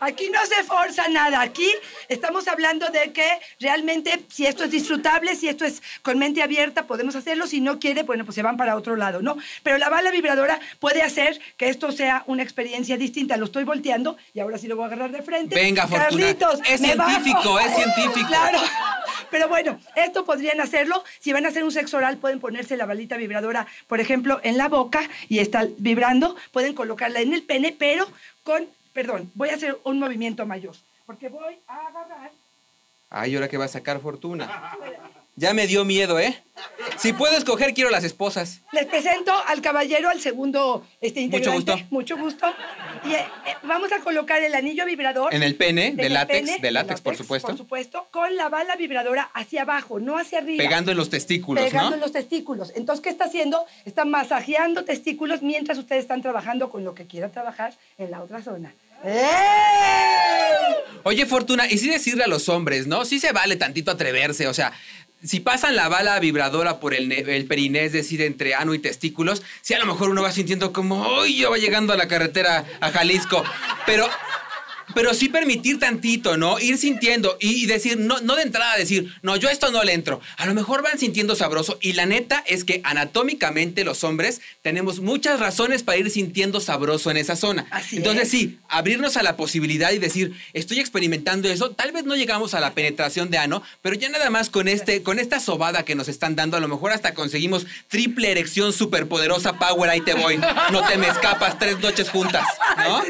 [0.03, 1.41] Aquí no se forza nada.
[1.41, 1.69] Aquí
[2.09, 3.27] Estamos hablando de que
[3.61, 7.47] realmente si esto es disfrutable, si esto es con mente abierta, podemos hacerlo.
[7.47, 9.37] Si no quiere, bueno, pues se van para otro lado, ¿no?
[9.63, 13.37] Pero la bala vibradora puede hacer que esto sea una experiencia distinta.
[13.37, 15.55] Lo estoy volteando y ahora sí lo voy a agarrar de frente.
[15.55, 16.05] Venga, Fortuna.
[16.09, 17.61] Carlitos, Es me científico, bajo.
[17.61, 18.29] es científico.
[18.29, 18.59] Claro.
[19.31, 21.03] Pero bueno, esto podrían hacerlo.
[21.21, 24.59] Si van a hacer un sexo oral, pueden ponerse la balita vibradora, por ejemplo, en
[24.59, 26.37] la boca y está vibrando.
[26.51, 28.07] Pueden colocarla en el pene, pero
[28.45, 30.75] con, perdón, voy a hacer un movimiento mayor.
[31.07, 32.31] Porque voy a agarrar.
[33.11, 34.73] Ay, ¿ahora qué va a sacar fortuna?
[35.43, 36.41] Ya me dio miedo, ¿eh?
[36.99, 38.61] Si puedo escoger, quiero las esposas.
[38.71, 41.77] Les presento al caballero, al segundo este, Mucho gusto.
[41.91, 42.47] Mucho gusto.
[43.05, 43.27] Y eh,
[43.65, 45.35] vamos a colocar el anillo vibrador.
[45.35, 47.49] En el pene, en de látex, pene, de látex, por supuesto.
[47.49, 50.63] Por supuesto, con la bala vibradora hacia abajo, no hacia arriba.
[50.63, 51.95] Pegando en los testículos, pegando ¿no?
[51.97, 52.73] en los testículos.
[52.77, 53.67] Entonces, ¿qué está haciendo?
[53.85, 58.45] Está masajeando testículos mientras ustedes están trabajando con lo que quieran trabajar en la otra
[58.45, 58.73] zona.
[59.05, 59.83] ¡Eh!
[61.05, 63.05] Oye, Fortuna, y sí decirle a los hombres, ¿no?
[63.05, 64.73] Sí se vale tantito atreverse, o sea,
[65.23, 69.43] si pasan la bala vibradora por el, el periné, es decir, entre ano y testículos,
[69.61, 71.37] sí a lo mejor uno va sintiendo como, ¡ay!
[71.37, 73.45] Yo va llegando a la carretera a Jalisco.
[73.87, 74.09] Pero,
[74.95, 76.59] pero sí permitir tantito, ¿no?
[76.59, 79.93] Ir sintiendo y, y decir, no, no de entrada decir, no, yo esto no le
[79.93, 80.21] entro.
[80.37, 81.79] A lo mejor van sintiendo sabroso.
[81.81, 87.11] Y la neta es que anatómicamente los hombres tenemos muchas razones para ir sintiendo sabroso
[87.11, 87.67] en esa zona.
[87.71, 88.31] Así Entonces, es.
[88.31, 92.61] sí, abrirnos a la posibilidad y decir, estoy experimentando eso, tal vez no llegamos a
[92.61, 96.09] la penetración de ano, pero ya nada más con este, con esta sobada que nos
[96.09, 100.39] están dando, a lo mejor hasta conseguimos triple erección superpoderosa power, ahí te voy.
[100.71, 103.03] No te me escapas tres noches juntas, ¿no?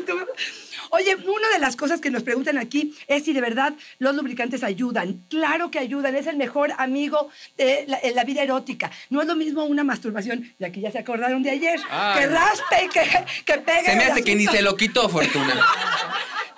[0.94, 4.62] Oye, una de las cosas que nos preguntan aquí es si de verdad los lubricantes
[4.62, 5.24] ayudan.
[5.30, 8.90] Claro que ayudan, es el mejor amigo de la, vida erótica.
[9.08, 12.18] No es lo mismo una masturbación, y aquí ya se acordaron de ayer, Ay.
[12.20, 13.00] que raspe y que,
[13.46, 13.84] que pegue.
[13.86, 15.54] Se me hace que ni se lo quitó, Fortuna.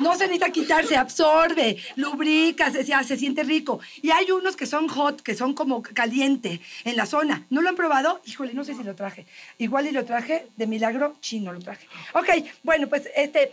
[0.01, 3.79] No se necesita quitar, se absorbe, lubrica, se, se- se siente rico.
[4.03, 7.47] Y hay unos que son hot, que son como caliente en la zona.
[7.49, 8.20] ¿No lo han probado?
[8.27, 9.25] Híjole, no sé si lo traje.
[9.59, 11.87] Igual y lo traje, de milagro, chino lo traje.
[12.14, 12.29] Ok,
[12.64, 13.53] bueno, pues este,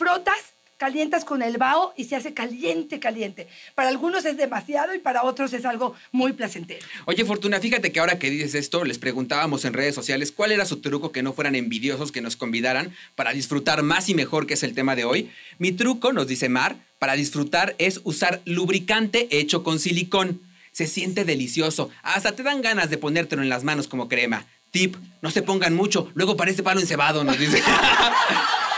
[0.00, 3.48] frotas, calientas con el vaho y se hace caliente, caliente.
[3.74, 6.80] Para algunos es demasiado y para otros es algo muy placentero.
[7.04, 10.64] Oye, Fortuna, fíjate que ahora que dices esto, les preguntábamos en redes sociales cuál era
[10.64, 14.54] su truco que no fueran envidiosos que nos convidaran para disfrutar más y mejor, que
[14.54, 15.30] es el tema de hoy.
[15.58, 20.40] Mi truco, nos dice Mar, para disfrutar es usar lubricante hecho con silicón.
[20.72, 21.90] Se siente delicioso.
[22.02, 24.46] Hasta te dan ganas de ponértelo en las manos como crema.
[24.70, 27.62] Tip, no se pongan mucho, luego parece palo encebado, nos dice.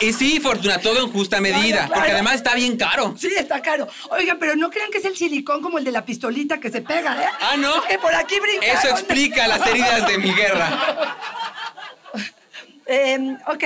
[0.00, 3.14] y sí, Fortuna, todo en justa medida, Claro, porque además está bien caro.
[3.18, 3.88] Sí, está caro.
[4.10, 6.82] Oigan, pero no crean que es el silicón como el de la pistolita que se
[6.82, 7.28] pega, ¿eh?
[7.40, 7.82] Ah, ¿no?
[7.84, 8.76] Que por aquí brincaron.
[8.76, 11.16] Eso explica las heridas de mi guerra.
[12.88, 13.64] Eh, ok.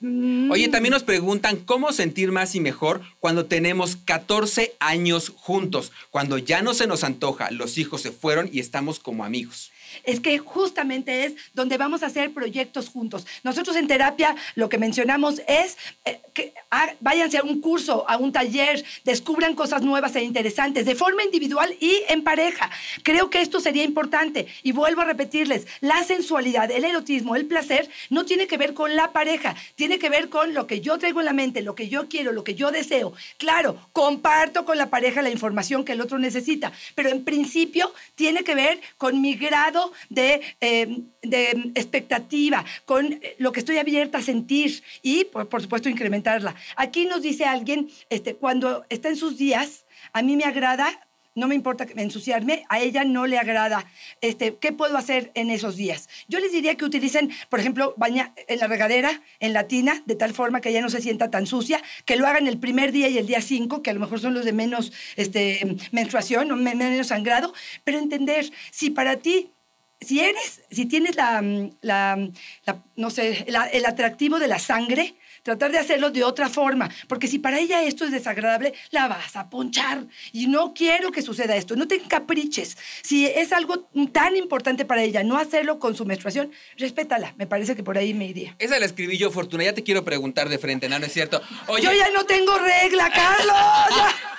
[0.00, 5.92] Mm, Oye, también nos preguntan cómo sentir más y mejor cuando tenemos 14 años juntos,
[6.10, 9.72] cuando ya no se nos antoja, los hijos se fueron y estamos como amigos.
[10.04, 13.26] Es que justamente es donde vamos a hacer proyectos juntos.
[13.42, 18.16] Nosotros en terapia lo que mencionamos es eh, que ah, váyanse a un curso, a
[18.16, 22.70] un taller, descubran cosas nuevas e interesantes de forma individual y en pareja.
[23.02, 24.46] Creo que esto sería importante.
[24.62, 28.96] Y vuelvo a repetirles, la sensualidad, el erotismo, el placer no tiene que ver con
[28.96, 31.88] la pareja, tiene que ver con lo que yo traigo en la mente, lo que
[31.88, 33.12] yo quiero, lo que yo deseo.
[33.36, 38.44] Claro, comparto con la pareja la información que el otro necesita, pero en principio tiene
[38.44, 44.22] que ver con mi grado de, eh, de expectativa, con lo que estoy abierta a
[44.22, 46.54] sentir y, por, por supuesto, incrementarla.
[46.76, 51.00] Aquí nos dice alguien, este, cuando está en sus días, a mí me agrada
[51.34, 53.86] no me importa ensuciarme, a ella no le agrada.
[54.20, 56.08] Este, ¿Qué puedo hacer en esos días?
[56.26, 60.16] Yo les diría que utilicen, por ejemplo, baña en la regadera, en la tina, de
[60.16, 63.08] tal forma que ella no se sienta tan sucia, que lo hagan el primer día
[63.08, 66.56] y el día 5, que a lo mejor son los de menos este, menstruación o
[66.56, 69.52] me- menos sangrado, pero entender si para ti
[70.00, 72.32] si eres, si tienes la, mm, la, mm,
[72.66, 76.90] la- no sé, la- el atractivo de la sangre, tratar de hacerlo de otra forma,
[77.08, 80.04] porque si para ella esto es desagradable, la vas a ponchar.
[80.32, 82.76] Y no quiero que suceda esto, no te encapriches.
[83.02, 87.34] Si es algo tan importante para ella, no hacerlo con su menstruación, respétala.
[87.38, 88.54] Me parece que por ahí me iría.
[88.58, 89.64] Esa la escribí yo, Fortuna.
[89.64, 90.98] Ya te quiero preguntar de frente, ¿no?
[90.98, 91.40] ¿No es cierto?
[91.68, 93.56] Oye, Yo ya no tengo regla, Carlos.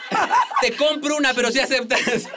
[0.62, 2.28] te compro una, pero si aceptas.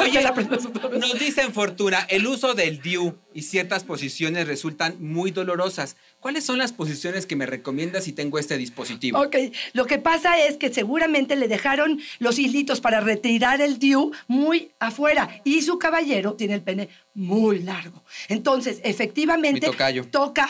[0.00, 5.96] Oye, la nos dicen Fortuna, el uso del DIU y ciertas posiciones resultan muy dolorosas.
[6.20, 9.20] ¿Cuáles son las posiciones que me recomiendas si tengo este dispositivo?
[9.20, 9.36] Ok,
[9.72, 14.72] lo que pasa es que seguramente le dejaron los hilitos para retirar el DIU muy
[14.78, 18.04] afuera y su caballero tiene el pene muy largo.
[18.28, 20.48] Entonces, efectivamente, Mi toca.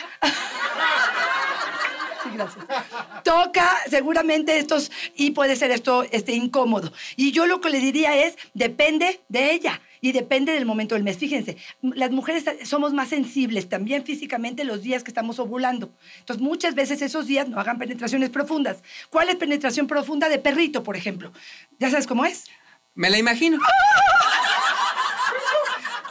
[2.23, 2.65] Sí, gracias.
[3.25, 6.93] Toca seguramente estos, y puede ser esto este, incómodo.
[7.17, 11.05] Y yo lo que le diría es, depende de ella y depende del momento del
[11.05, 11.17] mes.
[11.17, 15.93] Fíjense, las mujeres somos más sensibles también físicamente los días que estamos ovulando.
[16.19, 18.83] Entonces, muchas veces esos días no hagan penetraciones profundas.
[19.11, 21.33] ¿Cuál es penetración profunda de perrito, por ejemplo?
[21.79, 22.45] ¿Ya sabes cómo es?
[22.95, 23.59] Me la imagino.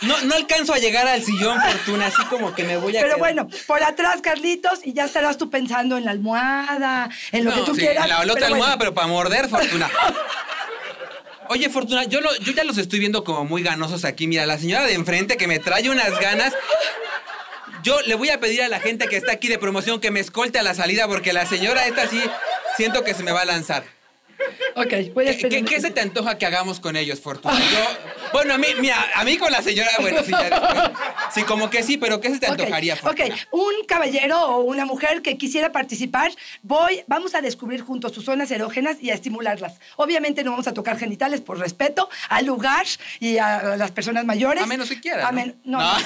[0.01, 3.15] No, no alcanzo a llegar al sillón, Fortuna, así como que me voy a Pero
[3.15, 3.19] quedar.
[3.19, 7.61] bueno, por atrás, Carlitos, y ya estarás tú pensando en la almohada, en lo que
[7.61, 8.05] tú sí, quieras.
[8.05, 8.45] en la otra bueno.
[8.47, 9.89] almohada, pero para morder, Fortuna.
[11.49, 14.25] Oye, Fortuna, yo, lo- yo ya los estoy viendo como muy ganosos aquí.
[14.25, 16.53] Mira, la señora de enfrente que me trae unas ganas.
[17.83, 20.19] Yo le voy a pedir a la gente que está aquí de promoción que me
[20.19, 22.21] escolte a la salida porque la señora esta sí
[22.77, 23.83] siento que se me va a lanzar.
[24.75, 27.57] Ok, voy a ¿Qué, qué- se te antoja que hagamos con ellos, Fortuna?
[27.59, 30.91] Yo, bueno, a mí, mira, a mí con la señora, bueno, sí, ya después.
[31.33, 33.25] Sí, como que sí, pero ¿qué se te antojaría, Fortuna?
[33.35, 38.25] Ok, un caballero o una mujer que quisiera participar, voy, vamos a descubrir juntos sus
[38.25, 39.79] zonas erógenas y a estimularlas.
[39.97, 42.85] Obviamente no vamos a tocar genitales por respeto al lugar
[43.19, 44.63] y a las personas mayores.
[44.63, 45.27] A menos que quiera.
[45.27, 45.35] A ¿no?
[45.35, 45.91] men- no, no.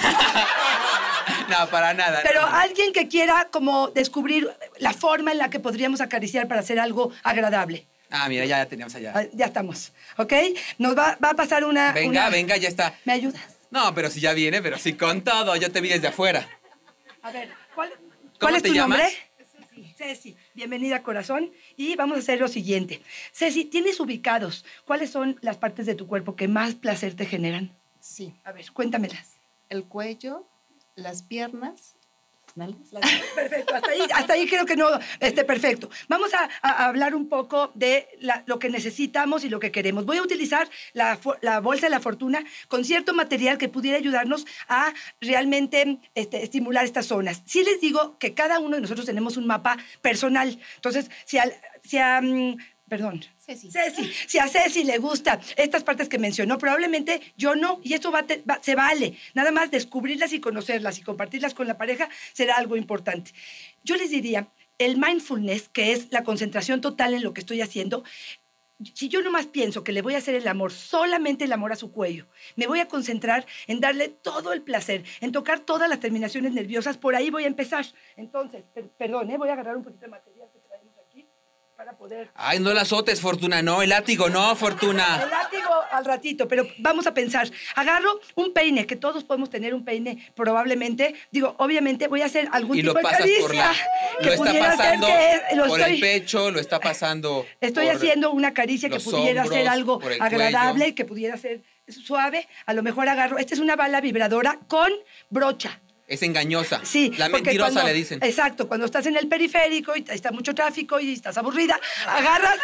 [1.49, 2.21] No, para nada.
[2.23, 2.47] Pero no.
[2.47, 7.11] alguien que quiera como descubrir la forma en la que podríamos acariciar para hacer algo
[7.23, 7.85] agradable.
[8.09, 9.13] Ah, mira, ya, ya teníamos allá.
[9.15, 10.33] Ah, Ya estamos, ¿ok?
[10.77, 11.91] Nos va, va a pasar una...
[11.91, 12.97] Venga, una- venga, ya está.
[13.05, 13.41] ¿Me ayudas?
[13.71, 15.55] No, pero si ya viene, pero sí con todo.
[15.55, 16.47] Yo te vi desde afuera.
[17.23, 18.99] A ver, ¿cuál, ¿Cómo cuál es te tu llamas?
[18.99, 19.15] nombre?
[19.75, 19.93] Ceci.
[19.97, 21.51] Ceci, bienvenida corazón.
[21.75, 23.01] Y vamos a hacer lo siguiente.
[23.33, 27.75] Ceci, ¿tienes ubicados cuáles son las partes de tu cuerpo que más placer te generan?
[27.99, 29.33] Sí, A ver, cuéntamelas.
[29.69, 30.47] el cuello,
[30.95, 31.94] las piernas,
[33.35, 33.75] Perfecto,
[34.13, 34.87] hasta ahí, creo que no
[35.19, 35.89] esté perfecto.
[36.07, 38.07] Vamos a, hablar un poco de
[38.45, 40.05] lo que necesitamos y lo que queremos.
[40.05, 41.19] Voy a utilizar la,
[41.61, 47.07] bolsa de la fortuna con cierto material que pudiera ayudarnos a realmente este, estimular estas
[47.07, 47.43] zonas.
[47.45, 50.57] Sí les digo que cada uno de nosotros tenemos un mapa personal.
[50.75, 51.53] Entonces, si, al-
[52.21, 52.55] mm,
[52.87, 53.21] Perdón.
[53.39, 53.71] Ceci.
[53.71, 54.11] Ceci.
[54.27, 58.19] Si a Ceci le gusta estas partes que mencionó, probablemente yo no, y esto va,
[58.19, 59.17] a te- va- se vale.
[59.33, 63.31] Nada más descubrirlas y conocerlas y compartirlas con la pareja será algo importante.
[63.83, 68.03] Yo les diría, el mindfulness, que es la concentración total en lo que estoy haciendo,
[68.93, 71.77] si yo nomás pienso que le voy a hacer el amor, solamente el amor a
[71.77, 76.01] su cuello, me voy a concentrar en darle todo el placer, en tocar todas las
[76.01, 77.85] terminaciones nerviosas, por ahí voy a empezar.
[78.17, 79.37] Entonces, per- perdón, ¿eh?
[79.37, 80.44] voy a agarrar un poquito de material
[81.85, 83.83] para poder Ay, no la azotes, Fortuna, no.
[83.83, 85.23] El látigo, no, el Fortuna.
[85.29, 87.47] látigo al ratito, pero vamos a pensar.
[87.75, 91.13] Agarro un peine, que todos podemos tener un peine, probablemente.
[91.31, 93.41] Digo, obviamente voy a hacer algún Y tipo lo de pasas caricia.
[93.41, 93.71] por la.
[94.19, 97.45] que Lo está pudiera ser pasando que lo por estoy, el pecho, lo está pasando.
[97.61, 100.95] Estoy por- haciendo una caricia que pudiera ser hombros, algo por el agradable, cuello.
[100.95, 102.47] que pudiera ser suave.
[102.65, 103.37] A lo mejor agarro.
[103.37, 104.91] Esta es una bala vibradora con
[105.29, 105.79] brocha.
[106.07, 106.81] Es engañosa.
[106.83, 108.19] Sí, La mentirosa cuando- le dicen.
[108.21, 112.57] Exacto, cuando estás en el periférico y está mucho tráfico y estás aburrida, agarras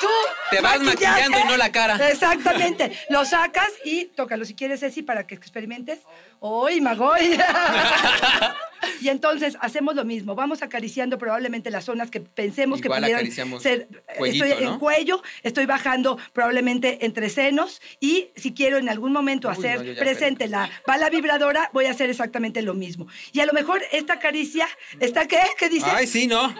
[0.00, 0.08] tú.
[0.50, 1.96] Te vas maquillando y no la cara.
[2.10, 2.92] Exactamente.
[3.08, 6.00] Lo sacas y tócalo si quieres, Ceci, para que experimentes.
[6.44, 7.38] ¡Uy, Magoy!
[9.00, 10.34] y entonces hacemos lo mismo.
[10.34, 13.86] Vamos acariciando probablemente las zonas que pensemos Igual que pudieran ser.
[14.18, 14.72] cuellito, estoy ¿no?
[14.72, 19.84] en cuello, estoy bajando probablemente entre senos y si quiero en algún momento Uy, hacer
[19.84, 23.06] no, presente la bala vibradora, voy a hacer exactamente lo mismo.
[23.32, 24.66] Y a lo mejor esta caricia,
[24.98, 25.42] ¿está qué?
[25.56, 25.86] ¿Qué dice?
[25.92, 26.52] Ay, sí, ¿no?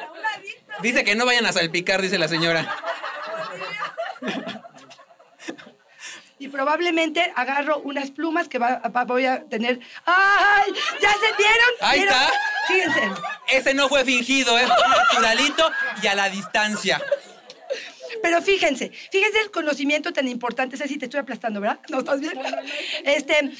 [0.81, 2.73] Dice que no vayan a salpicar, dice la señora.
[6.43, 9.79] Y probablemente agarro unas plumas que va- va- voy a tener.
[10.05, 10.73] ¡Ay!
[11.01, 11.71] ¿Ya se vieron?
[11.81, 12.17] Ahí ¿Vieron?
[12.21, 12.33] está.
[12.67, 13.01] Fíjense.
[13.49, 15.71] Ese no fue fingido, es naturalito
[16.03, 17.01] y a la distancia.
[18.23, 20.77] Pero fíjense, fíjense el conocimiento tan importante.
[20.77, 21.79] Ceci, te estoy aplastando, ¿verdad?
[21.89, 22.33] ¿No estás bien?
[23.05, 23.53] Este,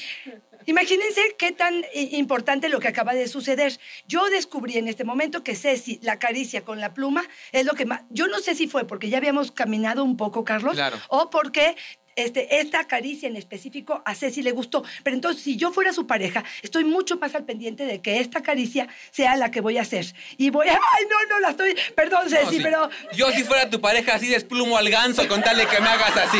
[0.65, 3.77] imagínense qué tan importante lo que acaba de suceder.
[4.07, 7.85] Yo descubrí en este momento que Ceci, la caricia con la pluma, es lo que
[7.85, 8.01] más...
[8.09, 10.97] Yo no sé si fue porque ya habíamos caminado un poco, Carlos, Claro.
[11.07, 11.77] o porque...
[12.15, 14.83] Este, esta caricia en específico a Ceci le gustó.
[15.03, 18.41] Pero entonces, si yo fuera su pareja, estoy mucho más al pendiente de que esta
[18.41, 20.05] caricia sea la que voy a hacer.
[20.37, 20.73] Y voy a...
[20.73, 21.75] ¡Ay, no, no, la estoy...
[21.95, 22.63] Perdón, No, Ceci, sí.
[22.63, 22.89] pero...
[23.13, 26.15] Yo si fuera tu pareja, así desplumo al ganso con tal de que me hagas
[26.17, 26.39] así.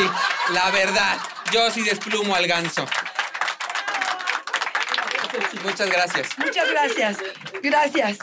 [0.52, 1.18] La verdad,
[1.52, 2.86] yo sí desplumo al ganso.
[5.64, 6.38] Muchas gracias.
[6.38, 7.18] Muchas gracias.
[7.62, 8.18] Gracias.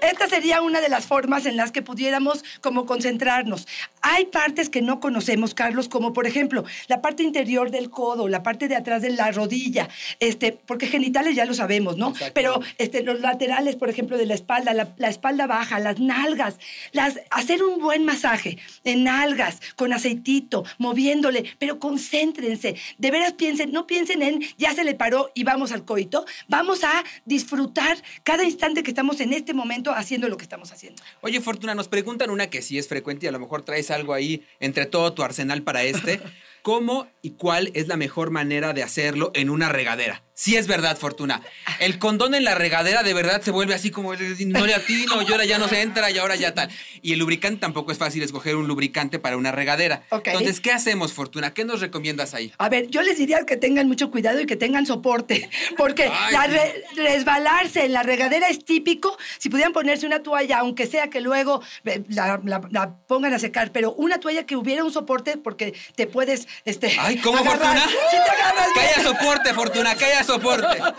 [0.00, 3.66] Esta sería una de las formas en las que pudiéramos como concentrarnos.
[4.00, 8.44] Hay partes que no conocemos, Carlos, como por ejemplo la parte interior del codo, la
[8.44, 9.88] parte de atrás de la rodilla,
[10.20, 12.14] este, porque genitales ya lo sabemos, ¿no?
[12.32, 16.58] Pero este, los laterales, por ejemplo, de la espalda, la, la espalda baja, las nalgas,
[16.92, 22.76] las, hacer un buen masaje en nalgas, con aceitito, moviéndole, pero concéntrense.
[22.98, 26.24] De veras piensen, no piensen en ya se le paró y vamos al coito.
[26.46, 31.02] Vamos a disfrutar cada instante que estamos en este momento haciendo lo que estamos haciendo.
[31.20, 34.14] Oye, Fortuna, nos preguntan una que sí es frecuente y a lo mejor traes algo
[34.14, 36.20] ahí entre todo tu arsenal para este.
[36.62, 40.22] ¿Cómo y cuál es la mejor manera de hacerlo en una regadera?
[40.40, 41.42] Sí es verdad, Fortuna.
[41.80, 45.32] El condón en la regadera de verdad se vuelve así como no le atino, y
[45.32, 46.70] ahora ya no se entra y ahora ya tal.
[47.02, 50.04] Y el lubricante tampoco es fácil escoger un lubricante para una regadera.
[50.12, 51.52] Entonces, ¿qué hacemos, Fortuna?
[51.54, 52.52] ¿Qué nos recomiendas ahí?
[52.58, 56.32] A ver, yo les diría que tengan mucho cuidado y que tengan soporte, porque Ay.
[56.32, 59.18] la re- resbalarse en la regadera es típico.
[59.38, 63.40] Si pudieran ponerse una toalla, aunque sea que luego eh, la, la- la pongan a
[63.40, 66.46] secar, pero una toalla que hubiera un soporte, porque te puedes.
[66.64, 67.76] Este, Ay, ¿cómo, agarrar.
[67.76, 67.86] Fortuna?
[68.12, 70.94] Te agarras haya soporte, Fortuna, que haya soporte.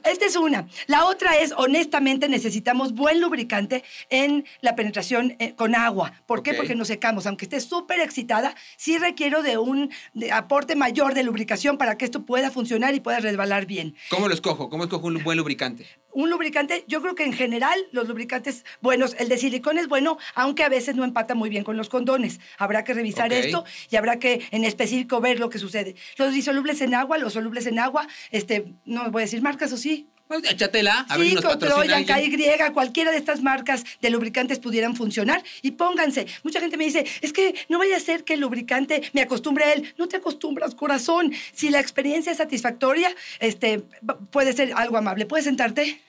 [0.03, 0.67] Esta es una.
[0.87, 6.13] La otra es, honestamente, necesitamos buen lubricante en la penetración eh, con agua.
[6.25, 6.53] ¿Por qué?
[6.53, 7.27] Porque nos secamos.
[7.27, 12.05] Aunque esté súper excitada, sí requiero de un de aporte mayor de lubricación para que
[12.05, 13.95] esto pueda funcionar y pueda resbalar bien.
[14.09, 14.69] ¿Cómo lo escojo?
[14.69, 15.85] ¿Cómo escojo un buen lubricante?
[16.13, 20.17] Un lubricante, yo creo que en general los lubricantes buenos, el de silicón es bueno,
[20.35, 22.41] aunque a veces no empata muy bien con los condones.
[22.57, 25.95] Habrá que revisar esto y habrá que en específico ver lo que sucede.
[26.17, 29.77] Los disolubles en agua, los solubles en agua, este, no voy a decir marcas o
[29.77, 29.90] sí,
[30.31, 32.39] Pues échatela, a ver Sí, patrocina Troyan, alguien.
[32.39, 36.25] KY, cualquiera de estas marcas de lubricantes pudieran funcionar y pónganse.
[36.43, 39.65] Mucha gente me dice, es que no vaya a ser que el lubricante me acostumbre
[39.65, 39.93] a él.
[39.97, 41.33] No te acostumbras, corazón.
[41.53, 43.83] Si la experiencia es satisfactoria, este,
[44.31, 45.25] puede ser algo amable.
[45.25, 46.01] ¿Puedes sentarte?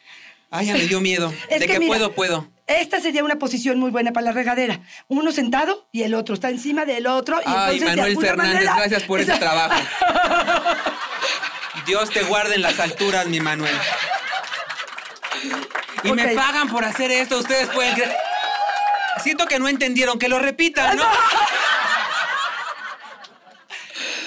[0.52, 1.34] Ay, ya me dio miedo.
[1.48, 2.48] Es de que que mira, puedo, puedo.
[2.68, 4.82] Esta sería una posición muy buena para la regadera.
[5.08, 7.40] Uno sentado y el otro está encima del otro.
[7.40, 9.74] Y Ay, entonces, Manuel Fernández, manera- gracias por ese trabajo.
[11.86, 13.74] Dios te guarde en las alturas, mi Manuel.
[16.04, 16.34] Y me Ok.
[16.34, 18.12] pagan por hacer esto, ustedes pueden creer.
[19.22, 21.04] Siento que no entendieron, que lo repitan, ¿no?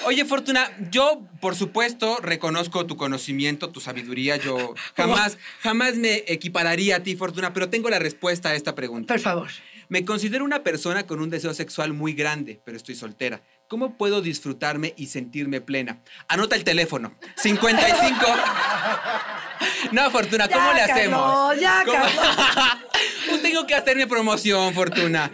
[0.05, 4.35] Oye, Fortuna, yo, por supuesto, reconozco tu conocimiento, tu sabiduría.
[4.37, 9.11] Yo jamás, jamás me equipararía a ti, Fortuna, pero tengo la respuesta a esta pregunta.
[9.13, 9.49] Por favor.
[9.89, 13.41] Me considero una persona con un deseo sexual muy grande, pero estoy soltera.
[13.67, 15.99] ¿Cómo puedo disfrutarme y sentirme plena?
[16.27, 17.15] Anota el teléfono.
[17.37, 18.15] 55.
[19.91, 21.19] No, Fortuna, ¿cómo Ya, le hacemos?
[21.21, 21.83] Carlos, ya.
[21.85, 23.41] Carlos.
[23.41, 25.31] Tengo que hacerme promoción, Fortuna.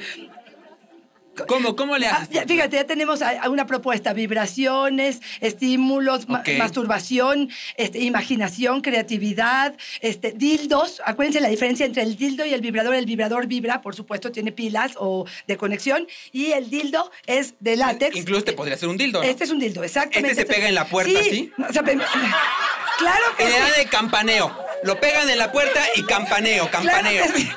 [1.48, 1.76] ¿Cómo?
[1.78, 2.44] ¿Cómo le Ah, haces?
[2.46, 10.34] fíjate, ya tenemos a- a una propuesta: vibraciones, estímulos, ma- masturbación, este, imaginación, creatividad, este,
[10.34, 11.02] dildos.
[11.06, 12.96] Acuérdense la diferencia entre el dildo y el vibrador.
[12.96, 17.78] El vibrador vibra, por supuesto, tiene pilas o de conexión, y el dildo es de
[17.78, 18.16] látex.
[18.16, 19.28] Incluso te podría ser un dildo, ¿no?
[19.28, 20.32] Este es un dildo, exactamente.
[20.32, 21.52] ¿Este se pega en la puerta, sí?
[21.58, 21.82] o sea,
[22.98, 23.80] claro que le sí.
[23.80, 24.56] de campaneo.
[24.84, 27.24] Lo pegan en la puerta y campaneo, campaneo.
[27.24, 27.50] Claro que sí.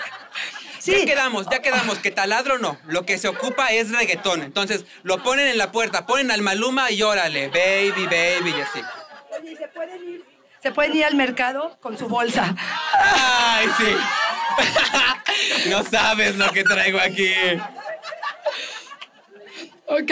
[0.85, 0.93] Sí.
[0.99, 2.77] Ya quedamos, ya quedamos, que taladro no.
[2.85, 4.43] Lo que se ocupa es reggaetón.
[4.43, 8.81] Entonces, lo ponen en la puerta, ponen al Maluma y órale, baby, baby, y así.
[9.31, 10.25] Oye, ¿y ¿se pueden ir?
[10.63, 12.55] Se pueden ir al mercado con su bolsa.
[12.99, 15.69] ¡Ay, sí!
[15.71, 17.33] no sabes lo que traigo aquí.
[19.87, 20.11] Ok.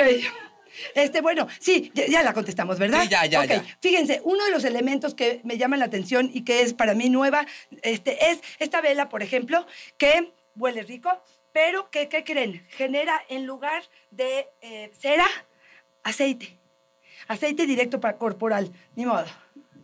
[0.94, 3.02] Este, bueno, sí, ya, ya la contestamos, ¿verdad?
[3.02, 3.64] Sí, ya, ya, Ok, ya.
[3.82, 7.10] Fíjense, uno de los elementos que me llaman la atención y que es para mí
[7.10, 7.44] nueva,
[7.82, 9.66] este, es esta vela, por ejemplo,
[9.98, 11.10] que huele rico,
[11.52, 12.66] pero ¿qué creen?
[12.70, 15.26] Genera en lugar de eh, cera,
[16.02, 16.58] aceite.
[17.28, 19.26] Aceite directo para corporal, ni modo.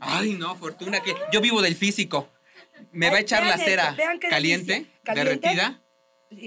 [0.01, 2.29] Ay, no, Fortuna, que yo vivo del físico.
[2.93, 5.81] ¿Me va a echar la cera esto, caliente, derretida?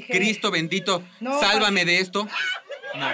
[0.08, 2.28] Cristo bendito, No, sálvame de esto.
[2.96, 3.08] No,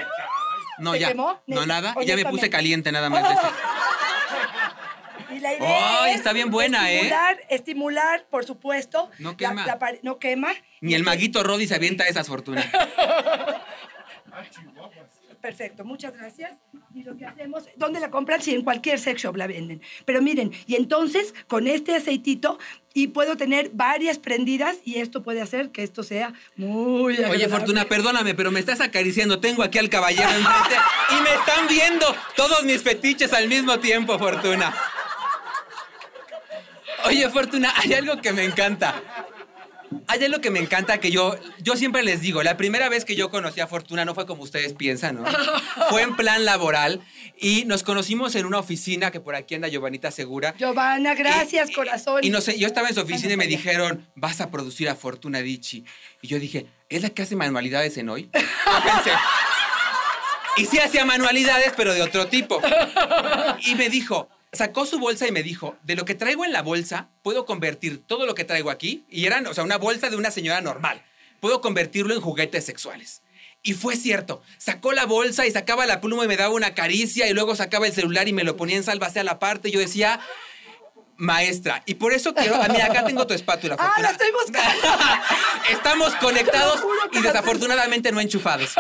[0.80, 1.08] no ¿Te ya.
[1.10, 1.42] quemó?
[1.48, 1.96] No, nada.
[2.06, 3.52] Ya me puse caliente nada más de eso.
[5.30, 6.96] Y la idea es está bien buena, ¿eh?
[7.00, 9.12] estimular, Estimular, por supuesto.
[9.20, 9.66] No quema.
[9.66, 10.54] la no quema.
[10.82, 12.66] Ni el maguito Roddy se avienta esas fortunas.
[15.42, 16.58] Perfecto, muchas gracias.
[16.94, 18.42] Y lo que hacemos, ¿dónde la compran?
[18.42, 19.82] Sí, en cualquier sex shop la venden.
[20.04, 22.60] Pero miren, y entonces con este aceitito
[22.94, 27.50] y puedo tener varias prendidas y esto puede hacer que esto sea muy Oye, agradable.
[27.50, 29.40] Fortuna, perdóname, pero me estás acariciando.
[29.40, 30.76] Tengo aquí al caballero enfrente
[31.12, 34.76] y me están viendo todos mis fetiches al mismo tiempo, Fortuna.
[37.06, 39.02] Oye, Fortuna, hay algo que me encanta.
[40.08, 43.16] Hay algo que me encanta que yo, yo siempre les digo, la primera vez que
[43.16, 45.26] yo conocí a Fortuna no fue como ustedes piensan, ¿no?
[45.90, 47.02] Fue en plan laboral
[47.40, 50.54] y nos conocimos en una oficina que por aquí anda Giovanita Segura.
[50.58, 52.20] Giovanna, gracias, Y- corazón.
[52.24, 53.58] Y no sé, yo estaba en su oficina y me allá.
[53.58, 55.84] dijeron, vas a producir a Fortuna Dichi.
[56.22, 58.30] Y yo dije, ¿es la que hace manualidades en hoy?
[58.34, 58.42] Yo
[58.84, 59.12] pensé.
[60.58, 62.60] Y sí hacía manualidades, pero de otro tipo.
[63.62, 66.62] Y me dijo, sacó su bolsa y me dijo, de lo que traigo en la
[66.62, 70.16] bolsa, puedo convertir todo lo que traigo aquí, y eran, o sea, una bolsa de
[70.16, 71.04] una señora normal,
[71.40, 73.22] puedo convertirlo en juguetes sexuales.
[73.64, 77.28] Y fue cierto, sacó la bolsa y sacaba la pluma y me daba una caricia
[77.28, 79.72] y luego sacaba el celular y me lo ponía en salva hacia la parte y
[79.72, 80.20] yo decía,
[81.18, 81.84] maestra.
[81.86, 82.56] Y por eso quiero.
[82.56, 83.76] Ah, mira, acá tengo tu espátula.
[83.80, 84.02] Ah, Fortuna.
[84.08, 84.88] la estoy buscando.
[85.72, 88.76] Estamos conectados y desafortunadamente no enchufados.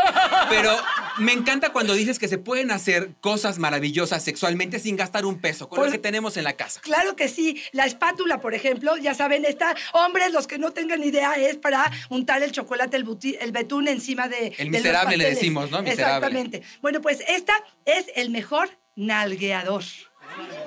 [0.49, 0.75] Pero
[1.17, 5.67] me encanta cuando dices que se pueden hacer cosas maravillosas sexualmente sin gastar un peso,
[5.69, 6.79] con lo que tenemos en la casa.
[6.81, 7.61] Claro que sí.
[7.71, 11.91] La espátula, por ejemplo, ya saben, esta, hombres, los que no tengan idea, es para
[12.09, 14.47] untar el chocolate, el, buti- el betún encima de.
[14.47, 15.81] El de los miserable le decimos, ¿no?
[15.81, 16.27] Miserable.
[16.27, 16.63] Exactamente.
[16.81, 17.53] Bueno, pues esta
[17.85, 19.83] es el mejor nalgueador.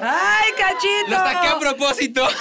[0.01, 1.09] ¡Ay, cachito!
[1.09, 2.29] Lo saqué a propósito.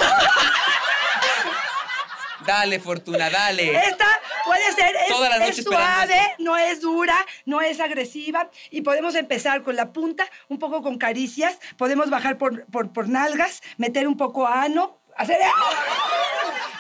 [2.45, 3.75] dale, Fortuna, dale.
[3.75, 4.07] Esta
[4.45, 6.43] puede ser, es, Toda la noche es suave, esto.
[6.43, 10.97] no es dura, no es agresiva y podemos empezar con la punta, un poco con
[10.97, 15.37] caricias, podemos bajar por, por, por nalgas, meter un poco ano, hacer...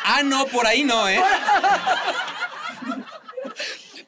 [0.05, 1.21] Ah, no, por ahí no, ¿eh?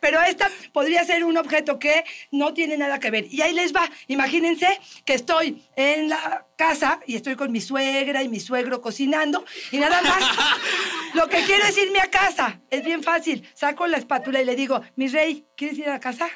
[0.02, 3.28] Pero esta podría ser un objeto que no tiene nada que ver.
[3.32, 3.90] Y ahí les va.
[4.08, 4.68] Imagínense
[5.06, 9.78] que estoy en la casa y estoy con mi suegra y mi suegro cocinando y
[9.78, 10.24] nada más.
[11.14, 12.60] Lo que quiero es irme a casa.
[12.70, 13.48] Es bien fácil.
[13.54, 16.28] Saco la espátula y le digo, mi rey, ¿quieres ir a casa?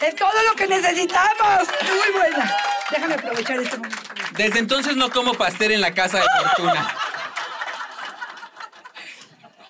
[0.00, 1.68] Es todo lo que necesitamos.
[1.82, 2.56] Muy buena.
[2.90, 3.98] Déjame aprovechar este momento.
[4.36, 6.96] Desde entonces no como pastel en la casa de Fortuna.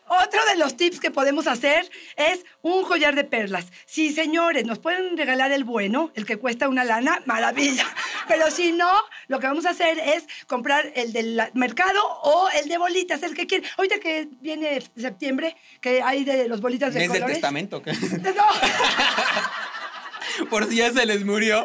[0.09, 3.67] Otro de los tips que podemos hacer es un collar de perlas.
[3.87, 7.87] Sí, señores, nos pueden regalar el bueno, el que cuesta una lana, maravilla.
[8.29, 8.91] Pero si no,
[9.29, 13.35] lo que vamos a hacer es comprar el del mercado o el de bolitas, el
[13.35, 13.69] que quieren.
[13.77, 17.37] Ahorita que viene septiembre, que hay de los bolitas de ¿Es del colores.
[17.37, 17.83] testamento?
[17.83, 17.93] ¿qué?
[18.39, 18.45] No.
[20.51, 21.65] Por si ya se les murió.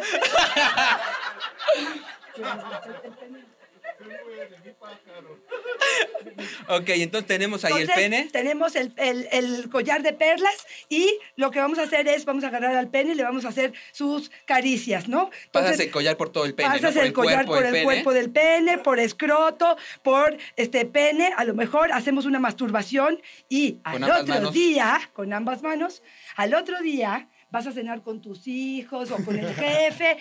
[6.67, 8.29] Ok, entonces tenemos ahí Entonces, el pene.
[8.31, 10.55] Tenemos el, el- el collar de perlas
[10.89, 13.45] y lo que vamos a hacer es, vamos a agarrar al pene y le vamos
[13.45, 15.29] a hacer sus caricias, ¿no?
[15.51, 16.75] Pasas Entonces, el collar por todo el pene, ¿no?
[16.75, 17.83] Pasas Por el, collar por el pene.
[17.83, 21.31] cuerpo del pene, por escroto, por este pene.
[21.37, 24.53] A lo mejor hacemos una masturbación y al otro manos.
[24.53, 26.03] día, con ambas manos,
[26.35, 30.17] al otro día vas a cenar con tus hijos o con el jefe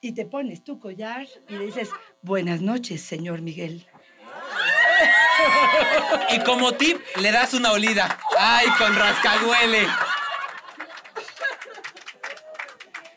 [0.00, 1.88] y te pones tu collar y le dices,
[2.22, 3.86] buenas noches, señor Miguel.
[6.30, 8.18] Y como tip, le das una olida.
[8.38, 9.86] ¡Ay, con rascahuele!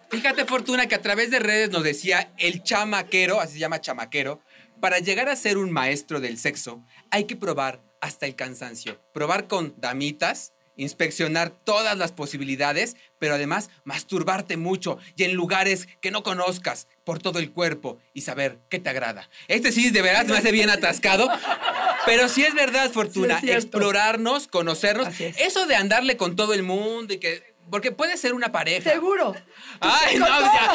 [0.10, 4.42] Fíjate, Fortuna, que a través de redes nos decía el chamaquero, así se llama chamaquero,
[4.80, 9.00] para llegar a ser un maestro del sexo, hay que probar hasta el cansancio.
[9.14, 16.12] Probar con damitas, inspeccionar todas las posibilidades, pero además masturbarte mucho y en lugares que
[16.12, 19.30] no conozcas por todo el cuerpo y saber qué te agrada.
[19.48, 21.30] Este sí, de verdad, me hace bien atascado.
[22.06, 23.78] Pero sí es verdad, Fortuna, Sí, es cierto.
[23.78, 25.20] explorarnos, conocernos.
[25.20, 25.38] Es.
[25.38, 27.54] Eso de andarle con todo el mundo y que...
[27.70, 28.90] Porque puede ser una pareja.
[28.90, 29.36] Seguro.
[29.82, 30.40] Ay, no, todo.
[30.42, 30.74] ya.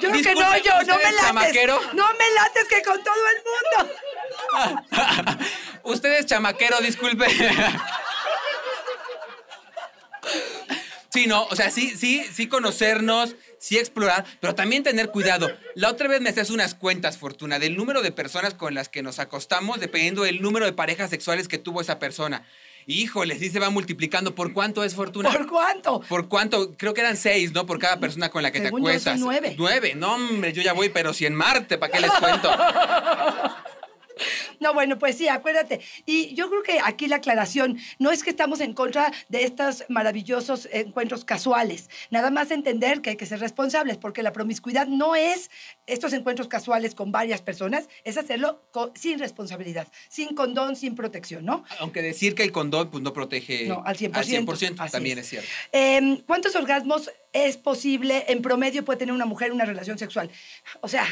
[0.00, 1.20] Yo que no, yo, no ¿usted me es lates.
[1.20, 1.80] chamaquero?
[1.92, 3.42] No me lates que con todo el
[3.84, 4.82] mundo.
[5.84, 7.26] Usted es chamaquero, disculpe.
[11.10, 15.50] Sí, no, o sea, sí, sí, sí conocernos, sí explorar, pero también tener cuidado.
[15.74, 19.02] La otra vez me haces unas cuentas, Fortuna, del número de personas con las que
[19.02, 22.44] nos acostamos, dependiendo del número de parejas sexuales que tuvo esa persona.
[22.86, 24.34] Híjole, sí se va multiplicando.
[24.34, 25.30] ¿Por cuánto es Fortuna?
[25.30, 26.00] ¿Por cuánto?
[26.08, 26.74] ¿Por cuánto?
[26.76, 27.66] Creo que eran seis, ¿no?
[27.66, 29.18] Por cada persona con la que Según te yo, acuestas.
[29.20, 29.54] nueve.
[29.58, 29.94] Nueve.
[29.94, 32.50] No, hombre, yo ya voy, pero si en Marte, ¿para qué les cuento?
[34.60, 35.80] No, bueno, pues sí, acuérdate.
[36.06, 39.84] Y yo creo que aquí la aclaración no es que estamos en contra de estos
[39.88, 41.88] maravillosos encuentros casuales.
[42.10, 45.50] Nada más entender que hay que ser responsables, porque la promiscuidad no es
[45.86, 51.64] estos encuentros casuales con varias personas, es hacerlo sin responsabilidad, sin condón, sin protección, ¿no?
[51.78, 54.14] Aunque decir que el condón pues, no protege No, al 100%.
[54.14, 55.48] al 100% Así también es, cierto.
[55.72, 60.30] Em, ¿Cuántos orgasmos es posible en promedio puede tener una mujer una relación sexual?
[60.80, 61.04] O sea,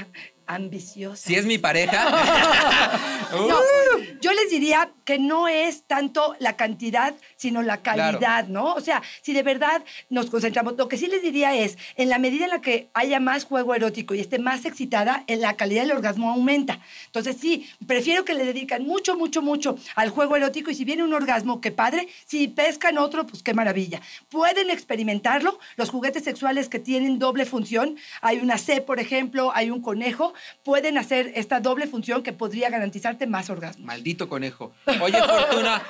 [0.47, 1.27] ambiciosa.
[1.27, 3.01] Si es mi pareja.
[3.33, 4.03] No, Uh.
[4.21, 8.73] yo les diría que no es tanto la cantidad, sino la calidad, ¿no?
[8.75, 12.19] O sea, si de verdad nos concentramos, lo que sí les diría es, en la
[12.21, 15.83] medida en la que haya más juego erótico y esté más excitada, en la calidad
[15.83, 16.79] del orgasmo aumenta.
[17.07, 21.03] Entonces, sí, prefiero que le dedican mucho, mucho, mucho al juego erótico y si viene
[21.03, 22.07] un orgasmo, qué padre.
[22.27, 24.01] Si pescan otro, pues qué maravilla.
[24.29, 25.59] Pueden experimentarlo.
[25.77, 30.35] Los sexuales que tienen doble función, hay una C, por ejemplo, hay un conejo,
[30.65, 33.87] pueden hacer esta doble función que podría garantizarte más orgasmos.
[33.87, 34.73] Maldito conejo.
[35.01, 35.83] Oye, Fortuna,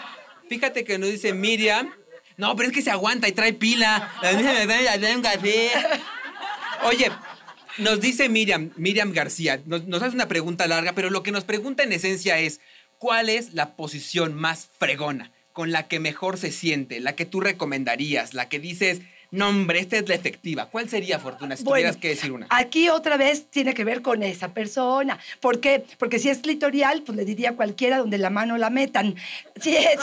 [0.48, 1.90] fíjate que nos dice Miriam.
[2.36, 4.12] No, pero es que se aguanta y trae pila.
[6.84, 7.10] Oye,
[7.78, 11.82] nos dice Miriam, Miriam García, nos hace una pregunta larga, pero lo que nos pregunta
[11.82, 12.60] en esencia es,
[12.98, 17.40] ¿cuál es la posición más fregona, con la que mejor se siente, la que tú
[17.40, 19.00] recomendarías, la que dices,
[19.30, 20.66] no hombre, esta es la efectiva.
[20.66, 22.46] ¿Cuál sería, Fortuna, si Bueno, tuvieras que decir una?
[22.50, 25.18] Aquí otra vez tiene que ver con esa persona.
[25.40, 25.84] ¿Por qué?
[25.98, 29.14] Porque si es clitorial, pues le diría a cualquiera donde la mano la metan.
[29.56, 29.98] Es, si es,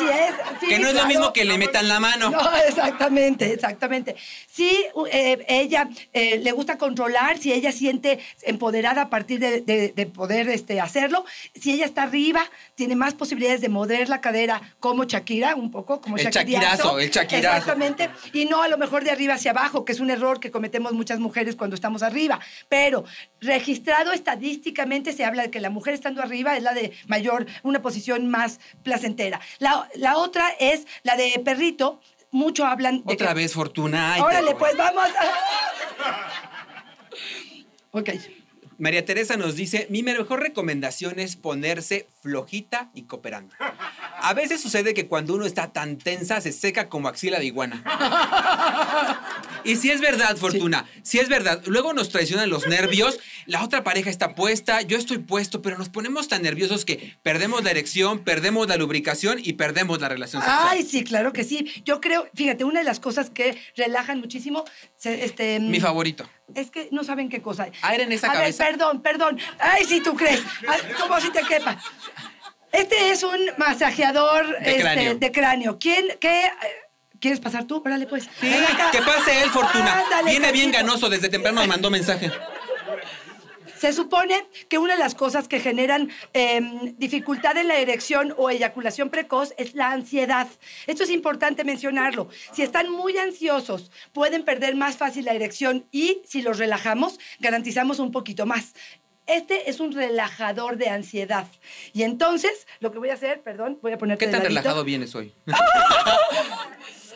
[0.59, 2.29] sí, que no es lo mismo que le metan la mano.
[2.31, 4.15] No, exactamente, exactamente.
[4.51, 4.69] Si
[5.11, 10.05] eh, ella eh, le gusta controlar, si ella siente empoderada a partir de, de- de
[10.05, 11.25] poder este, hacerlo,
[11.59, 12.43] si ella está arriba,
[12.75, 16.59] tiene más posibilidades de mover la cadera como Shakira, un poco como El Shakirazo.
[16.67, 17.57] Shakirazo, el Shakirazo.
[17.57, 18.09] Exactamente.
[18.33, 20.93] Y no a lo mejor de arriba hacia abajo, que es un error que cometemos
[20.93, 22.39] muchas mujeres cuando estamos arriba.
[22.69, 23.05] Pero
[23.39, 27.81] registrado estadísticamente se habla de que la mujer estando arriba es la de mayor, una
[27.81, 29.39] posición más placentera.
[29.59, 32.01] La, la otra es la de perrito.
[32.31, 34.15] Mucho hablan de Otra que- vez, Fortuna.
[34.15, 35.07] Ay, Órale, pues vamos.
[37.91, 38.09] ok.
[38.77, 43.55] María Teresa nos dice, mi mejor recomendación es ponerse flojita y cooperando.
[44.21, 47.83] A veces sucede que cuando uno está tan tensa se seca como axila de iguana.
[49.65, 53.83] Y si es verdad, Fortuna, si es verdad, luego nos traicionan los nervios, la otra
[53.83, 58.19] pareja está puesta, yo estoy puesto, pero nos ponemos tan nerviosos que perdemos la erección,
[58.19, 60.67] perdemos la lubricación y perdemos la relación sexual.
[60.69, 61.71] Ay, sí, claro que sí.
[61.85, 64.65] Yo creo, fíjate, una de las cosas que relajan muchísimo,
[65.03, 66.27] este, Mi favorito.
[66.55, 67.67] Es que no saben qué cosa.
[67.81, 68.63] Aire en esa A cabeza.
[68.63, 69.39] ver, perdón, perdón.
[69.59, 70.41] Ay, si tú crees.
[70.67, 71.77] Ay, Como si te quepa.
[72.71, 75.15] Este es un masajeador De este, cráneo.
[75.15, 75.77] de cráneo.
[75.79, 76.45] ¿Quién, qué?
[76.45, 76.51] eh,
[77.19, 77.81] ¿Quieres pasar tú?
[77.85, 78.23] Órale, pues.
[78.41, 78.51] Sí,
[78.91, 79.99] que pase él, Fortuna.
[80.03, 82.29] Ándale, Viene bien ganoso, desde temprano me mandó mensaje.
[83.83, 88.49] Se supone que una de las cosas que generan eh, dificultad en la erección o
[88.49, 90.47] eyaculación precoz es la ansiedad.
[90.87, 92.29] Esto es importante mencionarlo.
[92.53, 97.99] Si están muy ansiosos, pueden perder más fácil la erección y si los relajamos, garantizamos
[97.99, 98.73] un poquito más.
[99.25, 101.47] Este es un relajador de ansiedad.
[101.91, 104.61] Y entonces, lo que voy a hacer, perdón, voy a ponerte ¿Qué tan ladito.
[104.61, 105.33] relajado vienes hoy?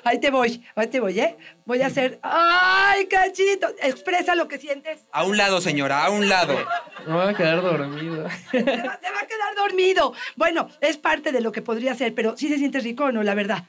[0.07, 1.35] Ahí te voy, ahí te voy, ¿eh?
[1.65, 2.17] Voy a hacer.
[2.21, 3.67] ¡Ay, cachito!
[3.81, 5.01] Expresa lo que sientes.
[5.11, 6.57] A un lado, señora, a un lado.
[7.05, 8.29] Me voy a quedar dormido.
[8.51, 10.13] Se va, se va a quedar dormido.
[10.37, 13.21] Bueno, es parte de lo que podría ser, pero sí se siente rico o no,
[13.21, 13.65] la verdad.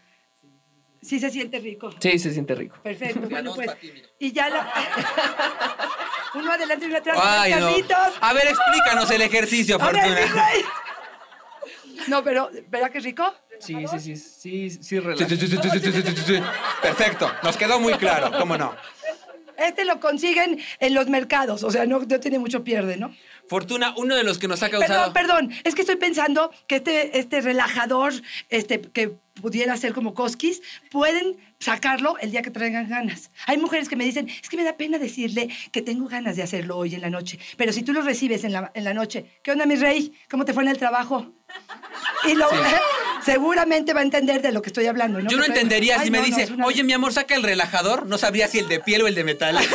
[1.02, 1.90] Sí se siente rico.
[2.00, 2.76] Sí, se siente rico.
[2.82, 3.28] Perfecto.
[3.28, 3.70] Bueno, pues.
[4.20, 4.72] Y ya la.
[6.34, 7.18] uno adelante y uno atrás.
[7.20, 7.68] Ay, no.
[8.20, 10.44] A ver, explícanos el ejercicio, A ver, Fortuna.
[10.50, 10.64] rey.
[12.06, 13.32] No, pero, ¿verdad que es rico?
[13.60, 15.28] Sí, sí, sí, sí, sí, Sí, relaja.
[15.28, 16.42] sí, sí, sí, sí, sí, sí, sí, sí.
[16.82, 18.74] Perfecto, nos quedó muy claro, ¿cómo no?
[19.58, 23.12] Este lo consiguen en los mercados, o sea, no, no tiene mucho pierde, ¿no?
[23.48, 25.12] Fortuna, uno de los que nos ha causado.
[25.12, 28.12] Perdón, perdón, es que estoy pensando que este, este relajador,
[28.50, 33.30] este, que pudiera ser como Koskis, pueden sacarlo el día que traigan ganas.
[33.46, 36.42] Hay mujeres que me dicen, es que me da pena decirle que tengo ganas de
[36.44, 39.40] hacerlo hoy en la noche, pero si tú lo recibes en la, en la noche,
[39.42, 40.12] ¿qué onda, mi rey?
[40.30, 41.32] ¿Cómo te fue en el trabajo?
[42.28, 42.48] Y lo,
[43.24, 45.30] seguramente va a entender de lo que estoy hablando, ¿no?
[45.30, 48.06] Yo no entendería Ay, si me no, dice, oye, mi amor, saca el relajador.
[48.06, 49.58] No sabría si el de piel o el de metal.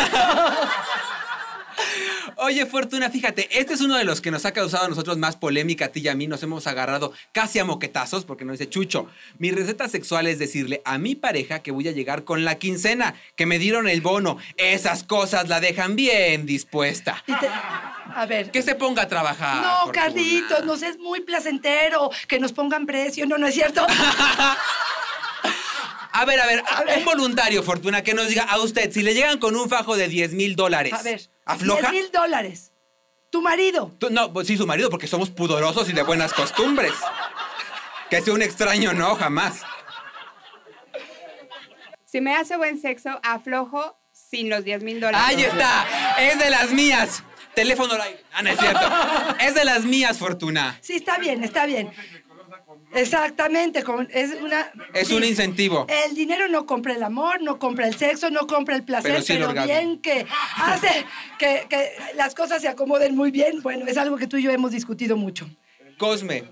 [2.46, 5.38] Oye, Fortuna, fíjate, este es uno de los que nos ha causado a nosotros más
[5.38, 6.28] polémica a ti y a mí.
[6.28, 9.08] Nos hemos agarrado casi a moquetazos porque nos dice Chucho.
[9.38, 13.16] Mi receta sexual es decirle a mi pareja que voy a llegar con la quincena,
[13.38, 14.38] que me dieron el bono.
[14.58, 17.24] Esas cosas la dejan bien dispuesta.
[17.26, 17.48] Te-
[18.16, 18.52] a ver.
[18.52, 19.62] Que se ponga a trabajar.
[19.64, 19.94] No, Fortuna.
[19.94, 23.26] Carlitos, nos es muy placentero que nos pongan precio.
[23.26, 23.88] No, no es cierto.
[26.14, 27.00] A ver, a ver, A ver.
[27.00, 30.08] un voluntario, Fortuna, que nos diga a usted, si le llegan con un fajo de
[30.08, 31.22] 10 mil dólares, A ver.
[31.46, 31.90] ¿afloja?
[31.92, 32.72] 10 mil dólares.
[33.32, 33.96] Tu marido.
[34.00, 36.94] Tú- No, pues sí, su marido, porque somos pudorosos y de buenas costumbres.
[38.12, 39.62] Que sea un extraño, no, jamás.
[42.06, 45.20] Si me hace buen sexo, aflojo sin los 10 mil dólares.
[45.28, 45.86] ¡Ahí está!
[46.20, 47.24] ¡Es de las mías!
[47.56, 48.24] Teléfono like.
[48.34, 48.80] Ah, no es cierto.
[49.40, 50.78] Es de las mías, Fortuna.
[50.82, 51.92] Sí, está bien, está bien.
[52.94, 54.72] Exactamente, es una...
[54.94, 55.88] Es un incentivo.
[56.06, 59.52] El dinero no compra el amor, no compra el sexo, no compra el placer, Pero
[59.52, 60.26] el bien que
[60.58, 61.06] hace
[61.40, 63.62] que, que las cosas se acomoden muy bien.
[63.62, 65.50] Bueno, es algo que tú y yo hemos discutido mucho.
[65.98, 66.44] Cosme.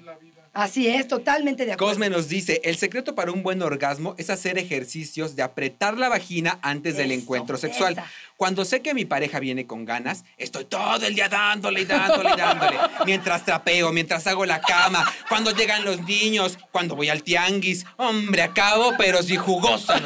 [0.54, 1.94] Así es, totalmente de acuerdo.
[1.94, 6.10] Cosme nos dice, el secreto para un buen orgasmo es hacer ejercicios de apretar la
[6.10, 7.94] vagina antes del encuentro sexual.
[7.94, 8.06] esa.
[8.36, 12.32] Cuando sé que mi pareja viene con ganas, estoy todo el día dándole y dándole
[12.34, 12.78] y dándole.
[13.06, 17.86] Mientras trapeo, mientras hago la cama, cuando llegan los niños, cuando voy al tianguis.
[17.96, 20.02] Hombre, acabo, pero si jugosa.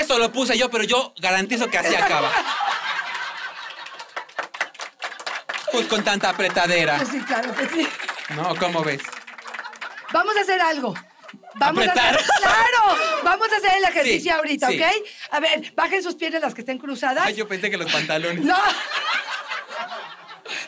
[0.00, 2.30] Eso lo puse yo, pero yo garantizo que así acaba.
[5.72, 6.96] Pues con tanta apretadera.
[6.96, 7.86] Pues sí, claro que sí.
[8.34, 9.02] No, ¿cómo ves?
[10.12, 10.94] Vamos a hacer algo.
[11.56, 12.14] Vamos Apretar.
[12.14, 14.80] a hacer, claro, vamos a hacer el ejercicio Sí, ahorita, sí.
[14.80, 14.86] ¿ok?
[15.30, 17.26] A ver, bajen sus piernas las que estén cruzadas.
[17.26, 18.44] Ay, yo pensé que los pantalones.
[18.44, 18.56] No.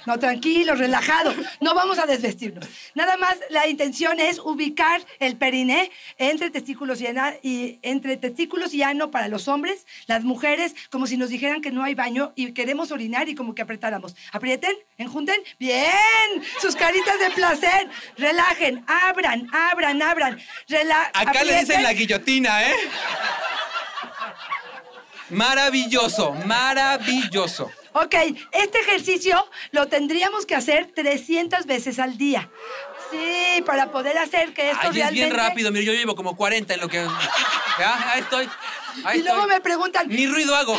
[0.06, 1.34] No, tranquilo, relajado.
[1.60, 2.66] No vamos a desvestirnos.
[2.94, 9.10] Nada más la intención es ubicar el periné entre testículos y, entre testículos y ano
[9.10, 12.90] para los hombres, las mujeres, como si nos dijeran que no hay baño y queremos
[12.90, 14.14] orinar y como que apretáramos.
[14.32, 15.40] Aprieten, enjunten.
[15.58, 15.88] Bien.
[16.60, 17.88] Sus caritas de placer.
[18.16, 20.38] Relajen, abran, abran, abran.
[20.68, 22.74] Rela- Acá le dicen la guillotina, ¿eh?
[25.30, 27.70] Maravilloso, maravilloso.
[27.92, 28.14] Ok,
[28.52, 32.50] este ejercicio lo tendríamos que hacer 300 veces al día.
[33.10, 35.72] Sí, para poder hacer que esto Ay, es bien rápido.
[35.72, 36.98] Mira, yo llevo como 40 en lo que.
[37.78, 38.48] Ya, ahí estoy.
[39.04, 39.54] Ahí y luego estoy.
[39.54, 40.78] me preguntan, Ni ruido hago.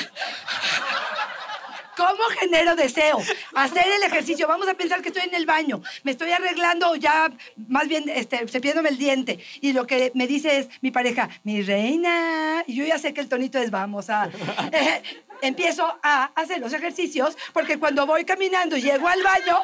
[1.99, 3.21] ¿cómo genero deseo?
[3.53, 4.47] Hacer el ejercicio.
[4.47, 7.29] Vamos a pensar que estoy en el baño, me estoy arreglando ya,
[7.67, 9.39] más bien este, cepillándome el diente.
[9.61, 12.63] Y lo que me dice es mi pareja, mi reina.
[12.67, 14.29] Y yo ya sé que el tonito es vamos a...
[14.71, 15.01] Eh,
[15.41, 19.59] empiezo a hacer los ejercicios porque cuando voy caminando y llego al baño,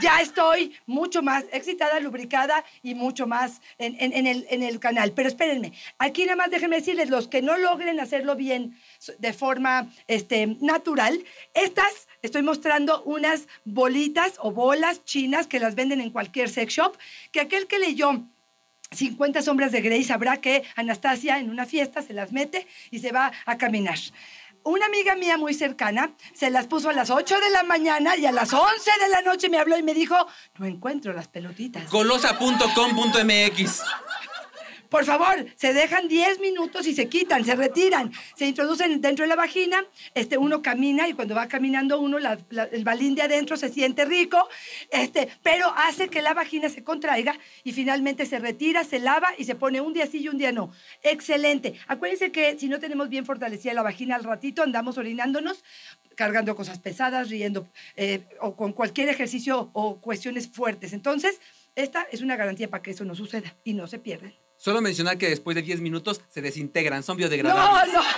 [0.00, 5.12] ya estoy mucho más excitada, lubricada y mucho más en, el canal.
[5.12, 8.78] Pero espérenme, aquí nada más déjenme decirles, los que no logren hacerlo bien
[9.18, 11.24] de forma este, natural,
[11.54, 16.96] estas, estoy mostrando unas bolitas o bolas chinas que las venden en cualquier sex shop,
[17.32, 18.24] que aquel que leyó
[18.92, 23.12] 50 sombras de Grey sabrá que Anastasia en una fiesta se las mete y se
[23.12, 23.98] va a caminar.
[24.62, 28.26] Una amiga mía muy cercana se las puso a las 8 de la mañana y
[28.26, 30.14] a las 11 de la noche me habló y me dijo,
[30.58, 31.90] no encuentro las pelotitas.
[31.90, 33.82] Golosa.com.mx.
[34.90, 39.28] Por favor, se dejan 10 minutos y se quitan, se retiran, se introducen dentro de
[39.28, 43.68] la vagina, este, uno camina y cuando va caminando uno, el balín de adentro se
[43.68, 44.48] siente rico,
[44.90, 49.44] este, pero hace que la vagina se contraiga y finalmente se retira, se lava y
[49.44, 50.72] se pone un día sí y un día no.
[51.04, 51.74] Excelente.
[51.86, 55.62] Acuérdense que si no tenemos bien fortalecida la vagina al ratito, andamos orinándonos,
[56.16, 60.92] cargando cosas pesadas, riendo eh, o con cualquier ejercicio o cuestiones fuertes.
[60.92, 61.40] Entonces,
[61.76, 64.49] esta es una garantía para que eso no suceda y no se pierden.
[64.60, 67.94] Solo mencionar que después de 10 minutos se desintegran, son biodegradables.
[67.94, 68.08] No, no.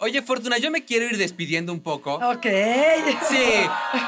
[0.00, 2.16] Oye, Fortuna, yo me quiero ir despidiendo un poco.
[2.16, 2.44] Ok.
[3.26, 3.42] Sí,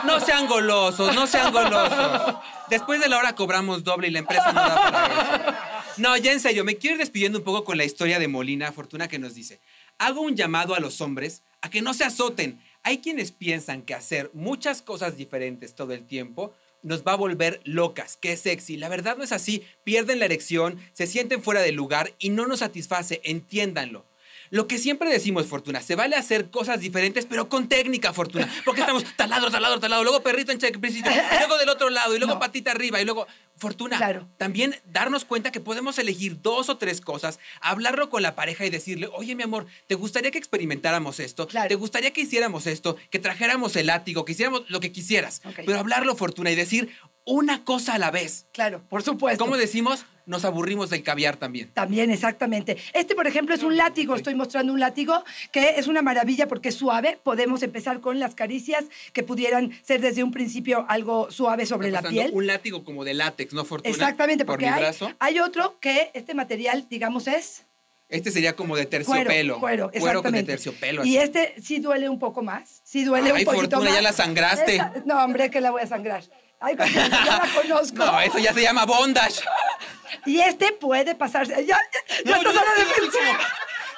[0.04, 2.34] no sean golosos, no sean golosos.
[2.68, 5.54] Después de la hora cobramos doble y la empresa no da para eso.
[5.96, 8.72] No, ya en serio, me quiero ir despidiendo un poco con la historia de Molina
[8.72, 9.62] Fortuna que nos dice.
[9.96, 12.62] Hago un llamado a los hombres a que no se azoten.
[12.82, 17.60] Hay quienes piensan que hacer muchas cosas diferentes todo el tiempo nos va a volver
[17.64, 18.76] locas, que es sexy.
[18.76, 19.62] La verdad no es así.
[19.84, 23.20] Pierden la erección, se sienten fuera de lugar y no nos satisface.
[23.24, 24.09] Entiéndanlo.
[24.50, 28.52] Lo que siempre decimos, Fortuna, se vale hacer cosas diferentes, pero con técnica, Fortuna.
[28.64, 32.34] Porque estamos taladro, taladro, taladro, luego perrito en y luego del otro lado, y luego
[32.34, 32.40] No.
[32.40, 33.26] patita arriba, y luego.
[33.56, 34.26] Fortuna, Claro.
[34.38, 38.70] también darnos cuenta que podemos elegir dos o tres cosas, hablarlo con la pareja y
[38.70, 41.46] decirle, oye, mi amor, ¿te gustaría que experimentáramos esto?
[41.46, 41.68] Claro.
[41.68, 42.96] ¿Te gustaría que hiciéramos esto?
[43.10, 45.42] Que trajéramos el látigo, que hiciéramos lo que quisieras.
[45.66, 46.88] Pero hablarlo, Fortuna, y decir
[47.30, 48.46] una cosa a la vez.
[48.52, 49.42] Claro, por supuesto.
[49.44, 50.04] ¿Cómo decimos?
[50.26, 51.70] Nos aburrimos del caviar también.
[51.74, 52.76] También, exactamente.
[52.92, 54.14] Este, por ejemplo, es un látigo.
[54.14, 57.18] Estoy mostrando un látigo que es una maravilla porque es suave.
[57.22, 62.02] Podemos empezar con las caricias que pudieran ser desde un principio algo suave sobre la
[62.02, 62.30] piel.
[62.34, 63.90] Un látigo como de látex, ¿no, Fortuna?
[63.94, 65.10] Exactamente, Por porque mi hay, brazo.
[65.18, 67.64] hay otro que este material, digamos, es
[68.08, 69.04] Este sería como de cuero.
[69.04, 69.58] terciopelo.
[69.60, 71.04] Cuero, Cuero con de terciopelo.
[71.04, 71.24] Y así.
[71.26, 72.80] este sí duele un poco más.
[72.84, 73.94] Sí duele Ay, un poquito Fortuna, más.
[73.94, 74.76] ya la sangraste.
[74.76, 76.22] Esta- no, hombre, que la voy a sangrar.
[76.60, 77.96] Ay, ya la conozco.
[78.04, 79.40] No, eso ya se llama bondage.
[80.26, 81.54] Y este puede pasarse.
[81.66, 83.20] Ya, ya, ya No, estás yo-.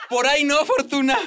[0.09, 1.19] Por ahí no, Fortuna.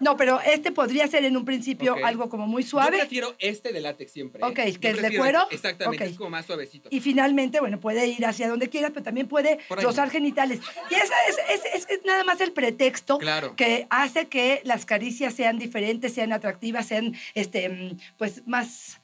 [0.00, 2.96] No, pero este podría ser en un principio algo como muy Yo suave.
[3.00, 4.40] prefiero este de látex siempre.
[4.42, 4.46] ¿eh?
[4.46, 5.42] Ok, que Yo es de cuero.
[5.42, 5.56] este.
[5.56, 6.88] Exactamente, es como más suavecito.
[6.90, 10.60] Y finalmente, bueno, puede ir hacia donde quiera, pero también puede rozar genitales.
[10.88, 13.54] Y ese es, es- es- es nada más el pretexto Claro.
[13.56, 18.99] que hace que las caricias sean diferentes, sean atractivas, sean este, mm, pues más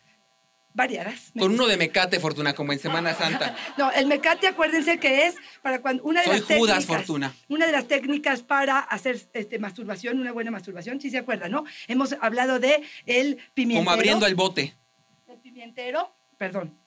[0.76, 1.32] variadas.
[1.36, 3.56] Con uno de mecate, Fortuna, como en Semana Santa.
[3.78, 7.34] No, el mecate, acuérdense que es para cuando una de Soy las Judas, técnicas, Fortuna.
[7.48, 11.64] una de las técnicas para hacer este masturbación, una buena masturbación, sí se acuerdan, ¿no?
[11.88, 13.84] Hemos hablado de el pimientero.
[13.84, 14.74] Como abriendo el bote.
[15.28, 16.78] El pimientero, perdón.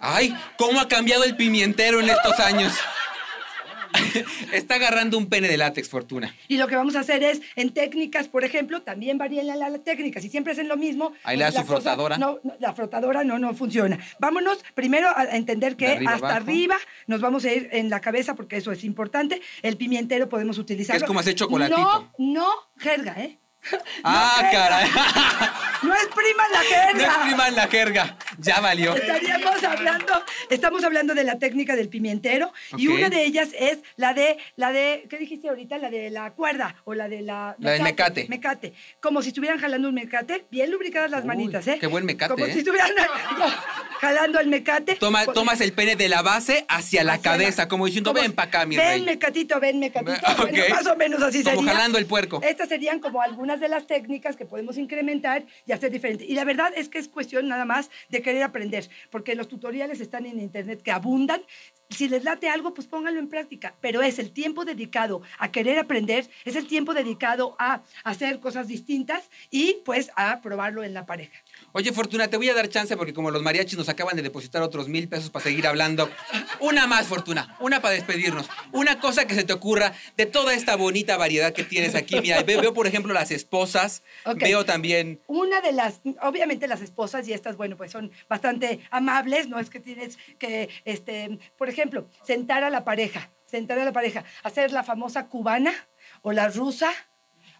[0.00, 2.72] Ay, ¿cómo ha cambiado el pimientero en estos años?
[4.52, 6.34] Está agarrando un pene de látex, Fortuna.
[6.48, 9.68] Y lo que vamos a hacer es, en técnicas, por ejemplo, también varían la, la,
[9.70, 10.20] la técnica.
[10.20, 11.10] Si siempre hacen lo mismo...
[11.10, 12.18] pues Ahí da la su frotadora.
[12.18, 13.98] no, no, la frotadora no, no funciona.
[14.18, 16.42] Vámonos primero a entender que arriba hasta abajo.
[16.42, 16.76] arriba
[17.06, 19.40] nos vamos a ir en la cabeza, porque eso es importante.
[19.62, 21.00] El pimientero podemos utilizarlo.
[21.00, 21.78] Es como hacer chocolatito.
[21.78, 23.38] No, no jerga, ¿eh?
[24.04, 24.88] Ah, caray.
[25.82, 26.92] No expriman la jerga.
[26.94, 28.16] No expriman la jerga.
[28.38, 28.94] Ya valió.
[28.96, 32.94] Estaríamos hablando, estamos hablando de la técnica del pimientero y Ok.
[32.94, 35.78] una de ellas es la de, la de, ¿qué dijiste ahorita?
[35.78, 37.56] La de la cuerda o la de la...
[37.58, 38.26] La del mecate.
[38.28, 38.74] Mecate.
[39.00, 41.78] Como si estuvieran jalando un mecate, bien lubricadas las Uy, manitas, ¿eh?
[41.80, 42.52] qué buen mecate, Como ¿eh?
[42.52, 42.90] si estuvieran
[44.00, 44.96] jalando el mecate.
[44.96, 48.32] Toma, tomas el pene de la base hacia la hacia cabeza, como diciendo, como ven
[48.32, 49.02] para acá, mi ven, rey.
[49.02, 50.12] mecatito, ven, mecatito.
[50.38, 50.50] Ok.
[50.50, 51.72] Bueno, más o menos así Como sería.
[51.72, 52.40] jalando el puerco.
[52.42, 56.24] Estas serían como algunas de las técnicas que podemos incrementar y hacer diferente.
[56.24, 60.00] Y la verdad es que es cuestión nada más de querer aprender, porque los tutoriales
[60.00, 61.42] están en internet que abundan.
[61.90, 63.74] Si les late algo, pues pónganlo en práctica.
[63.80, 68.68] Pero es el tiempo dedicado a querer aprender, es el tiempo dedicado a hacer cosas
[68.68, 71.42] distintas y pues a probarlo en la pareja.
[71.72, 74.62] Oye, Fortuna, te voy a dar chance porque como los mariachis nos acaban de depositar
[74.62, 76.10] otros mil pesos para seguir hablando.
[76.60, 77.56] Una más, Fortuna.
[77.60, 78.48] Una para despedirnos.
[78.72, 82.20] Una cosa que se te ocurra de toda esta bonita variedad que tienes aquí.
[82.20, 84.02] Mira, veo, veo, por ejemplo, las esposas.
[84.24, 84.40] Ok.
[84.40, 85.20] Veo también...
[85.26, 89.70] Una de las, obviamente las esposas y estas, bueno, pues son bastante amables, no es
[89.70, 94.72] que tienes que, este, por ejemplo, sentar a la pareja, sentar a la pareja, hacer
[94.72, 95.72] la famosa cubana
[96.22, 96.90] o la rusa.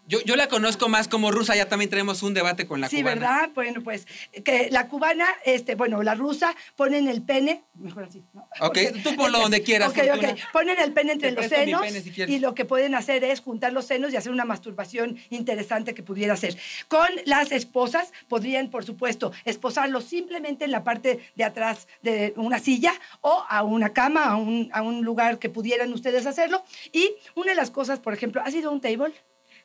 [0.09, 1.55] Yo, yo la conozco más como rusa.
[1.55, 3.13] Ya también tenemos un debate con la sí, cubana.
[3.13, 3.49] ¿verdad?
[3.53, 4.07] Bueno, pues
[4.43, 8.41] que la cubana, este, bueno, la rusa, ponen el pene, mejor así, ¿no?
[8.41, 12.23] Ok, Porque- tú ponlo donde quieras, Ok, ok, ponen el pene entre los senos si
[12.23, 16.01] y lo que pueden hacer es juntar los senos y hacer una masturbación interesante que
[16.01, 16.57] pudiera ser.
[16.87, 22.57] Con las esposas podrían, por supuesto, esposarlos simplemente en la parte de atrás de una
[22.57, 26.63] silla o a una cama, a un, a un lugar que pudieran ustedes hacerlo.
[26.91, 29.13] Y una de las cosas, por ejemplo, ¿ha sido un table?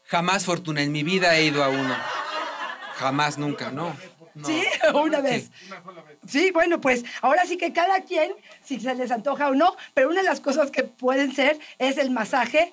[0.07, 1.95] Jamás, Fortuna, en mi vida he ido a uno.
[2.97, 3.97] Jamás, nunca, no.
[4.35, 4.47] no.
[4.47, 4.63] Sí,
[4.95, 5.51] una vez.
[6.29, 6.51] Sí.
[6.53, 8.33] bueno, pues ahora sí que cada quien,
[8.65, 11.99] si se les antoja o no, pero una de las cosas que pueden ser es
[11.99, 12.73] el masaje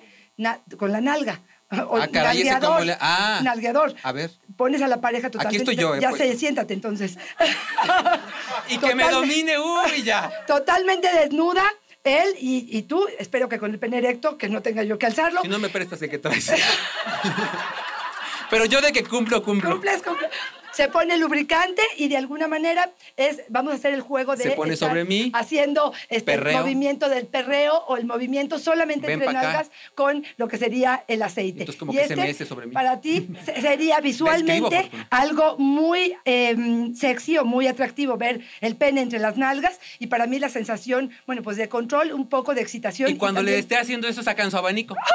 [0.78, 1.40] con la nalga.
[1.88, 3.40] O Ah, caray, ese nalgueador, le- ah.
[3.42, 3.94] nalgueador.
[4.02, 4.30] A ver.
[4.58, 5.56] Pones a la pareja totalmente.
[5.56, 6.20] estoy yo, eh, Ya pues.
[6.20, 7.16] sé, siéntate entonces.
[8.68, 10.30] Y que me domine, uy, ya.
[10.46, 11.64] Totalmente desnuda,
[12.04, 15.06] él y, y tú, espero que con el pene erecto, que no tenga yo que
[15.06, 15.40] alzarlo.
[15.42, 16.52] Si no me prestas el que traes.
[18.50, 19.70] Pero yo de que cumplo, cumplo.
[19.70, 20.30] Cumples, cumples.
[20.74, 24.50] Se pone lubricante y de alguna manera es, vamos a hacer el juego de Se
[24.52, 25.30] pone sobre mí.
[25.34, 26.58] haciendo este Perreo.
[26.60, 31.22] movimiento del perreo o el movimiento solamente Ven entre nalgas con lo que sería el
[31.22, 31.60] aceite.
[31.60, 32.72] Entonces, como Y que se mece sobre mí.
[32.72, 36.56] Para ti se- sería visualmente algo muy eh,
[36.94, 41.10] sexy o muy atractivo ver el pene entre las nalgas y para mí la sensación,
[41.26, 43.10] bueno, pues de control, un poco de excitación.
[43.10, 44.96] Y cuando le también- esté haciendo eso, sacan su abanico.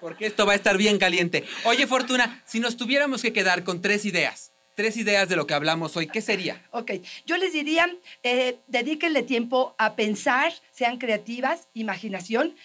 [0.00, 1.44] Porque esto va a estar bien caliente.
[1.64, 5.54] Oye, Fortuna, si nos tuviéramos que quedar con tres ideas, tres ideas de lo que
[5.54, 6.62] hablamos hoy, ¿qué sería?
[6.70, 6.92] Ok,
[7.26, 7.86] yo les diría,
[8.22, 12.56] eh, dedíquenle tiempo a pensar, sean creativas, imaginación.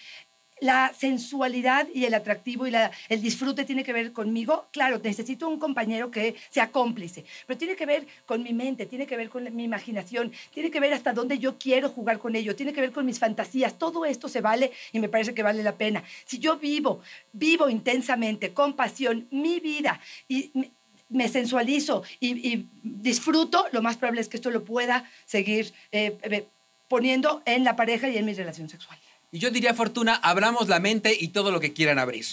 [0.60, 4.66] La sensualidad y el atractivo y la- el disfrute tiene que ver conmigo.
[4.72, 9.06] Claro, necesito un compañero que sea cómplice, pero tiene que ver con mi mente, tiene
[9.06, 12.56] que ver con mi imaginación, tiene que ver hasta dónde yo quiero jugar con ello,
[12.56, 13.78] tiene que ver con mis fantasías.
[13.78, 16.02] Todo esto se vale y me parece que vale la pena.
[16.24, 17.02] Si yo vivo,
[17.34, 20.52] vivo intensamente, con pasión, mi vida y
[21.10, 26.16] me- sensualizo y, y disfruto, lo más probable es que esto lo pueda seguir eh,
[26.22, 26.46] eh,
[26.88, 28.98] poniendo en la pareja y en mi relación sexual.
[29.36, 32.24] Y yo diría, Fortuna, abramos la mente y todo lo que quieran abrir.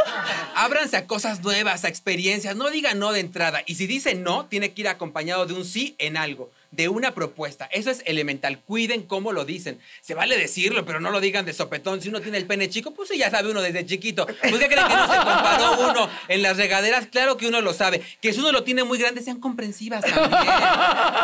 [0.54, 2.56] Ábranse a cosas nuevas, a experiencias.
[2.56, 3.62] No digan no de entrada.
[3.66, 7.14] Y si dicen no, tiene que ir acompañado de un sí en algo, de una
[7.14, 7.68] propuesta.
[7.72, 8.60] Eso es elemental.
[8.60, 9.80] Cuiden cómo lo dicen.
[10.02, 12.02] Se vale decirlo, pero no lo digan de sopetón.
[12.02, 14.26] Si uno tiene el pene chico, pues ya sabe uno desde chiquito.
[14.26, 17.06] ¿Pues qué creen que no se comparó uno en las regaderas?
[17.06, 18.02] Claro que uno lo sabe.
[18.20, 20.42] Que si uno lo tiene muy grande, sean comprensivas también.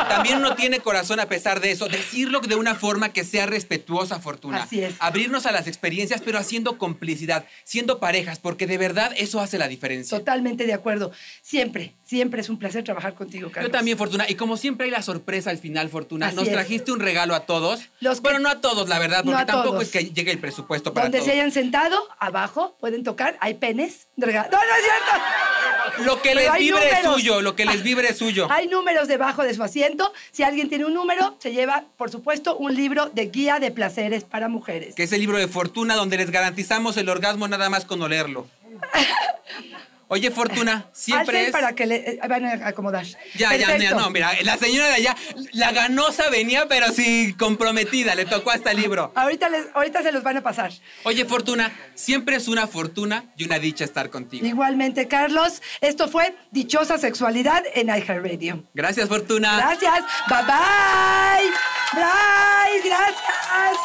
[0.08, 1.88] También uno tiene corazón a pesar de eso.
[1.88, 4.62] Decirlo de una forma que sea respetuosa, Fortuna.
[4.62, 4.94] Así es.
[5.00, 9.68] Abrirnos a las experiencias, pero haciendo complicidad, siendo parejas, porque de verdad eso hace la
[9.68, 10.16] diferencia.
[10.18, 11.12] Totalmente de acuerdo.
[11.42, 13.70] Siempre, siempre es un placer trabajar contigo, Carlos.
[13.70, 14.24] Yo también, Fortuna.
[14.28, 16.26] Y como siempre hay la sorpresa al final, Fortuna.
[16.28, 16.52] Así Nos es.
[16.52, 17.80] trajiste un regalo a todos.
[18.00, 19.82] Los que- Bueno, no a todos, la verdad, porque No tampoco todos.
[19.84, 21.26] es que llegue el presupuesto para Donde todos.
[21.26, 24.06] se hayan sentado, abajo, pueden tocar, hay penes.
[24.16, 24.48] regalo.
[24.52, 26.04] No, no es cierto.
[26.04, 28.46] Lo que Pero les vibre es suyo, lo que les vibre es suyo.
[28.50, 30.12] Hay números debajo de su asiento.
[30.30, 34.24] Si alguien tiene un número, se lleva, por supuesto, un libro de guía de placeres
[34.24, 34.94] para mujeres.
[34.94, 38.46] Que es el libro de Fortuna donde les garantizamos el orgasmo nada más con olerlo.
[40.12, 41.52] Oye, Fortuna, siempre Alcen es...
[41.52, 43.06] para que le eh, van a acomodar.
[43.06, 43.78] Ya, ya, Perfecto.
[43.78, 45.16] mira, no, mira, la señora de allá,
[45.52, 49.10] la ganosa venía, pero sí comprometida, le tocó hasta el libro.
[49.14, 50.70] Ahorita, les, ahorita se los van a pasar.
[51.04, 54.44] Oye, Fortuna, siempre es una fortuna y una dicha estar contigo.
[54.44, 58.64] Igualmente, Carlos, esto fue Dichosa Sexualidad en iHeartRadio.
[58.74, 59.56] Gracias, Fortuna.
[59.56, 60.04] Gracias.
[60.28, 61.50] Bye bye.
[61.94, 62.82] Bye.
[62.84, 63.78] Gracias.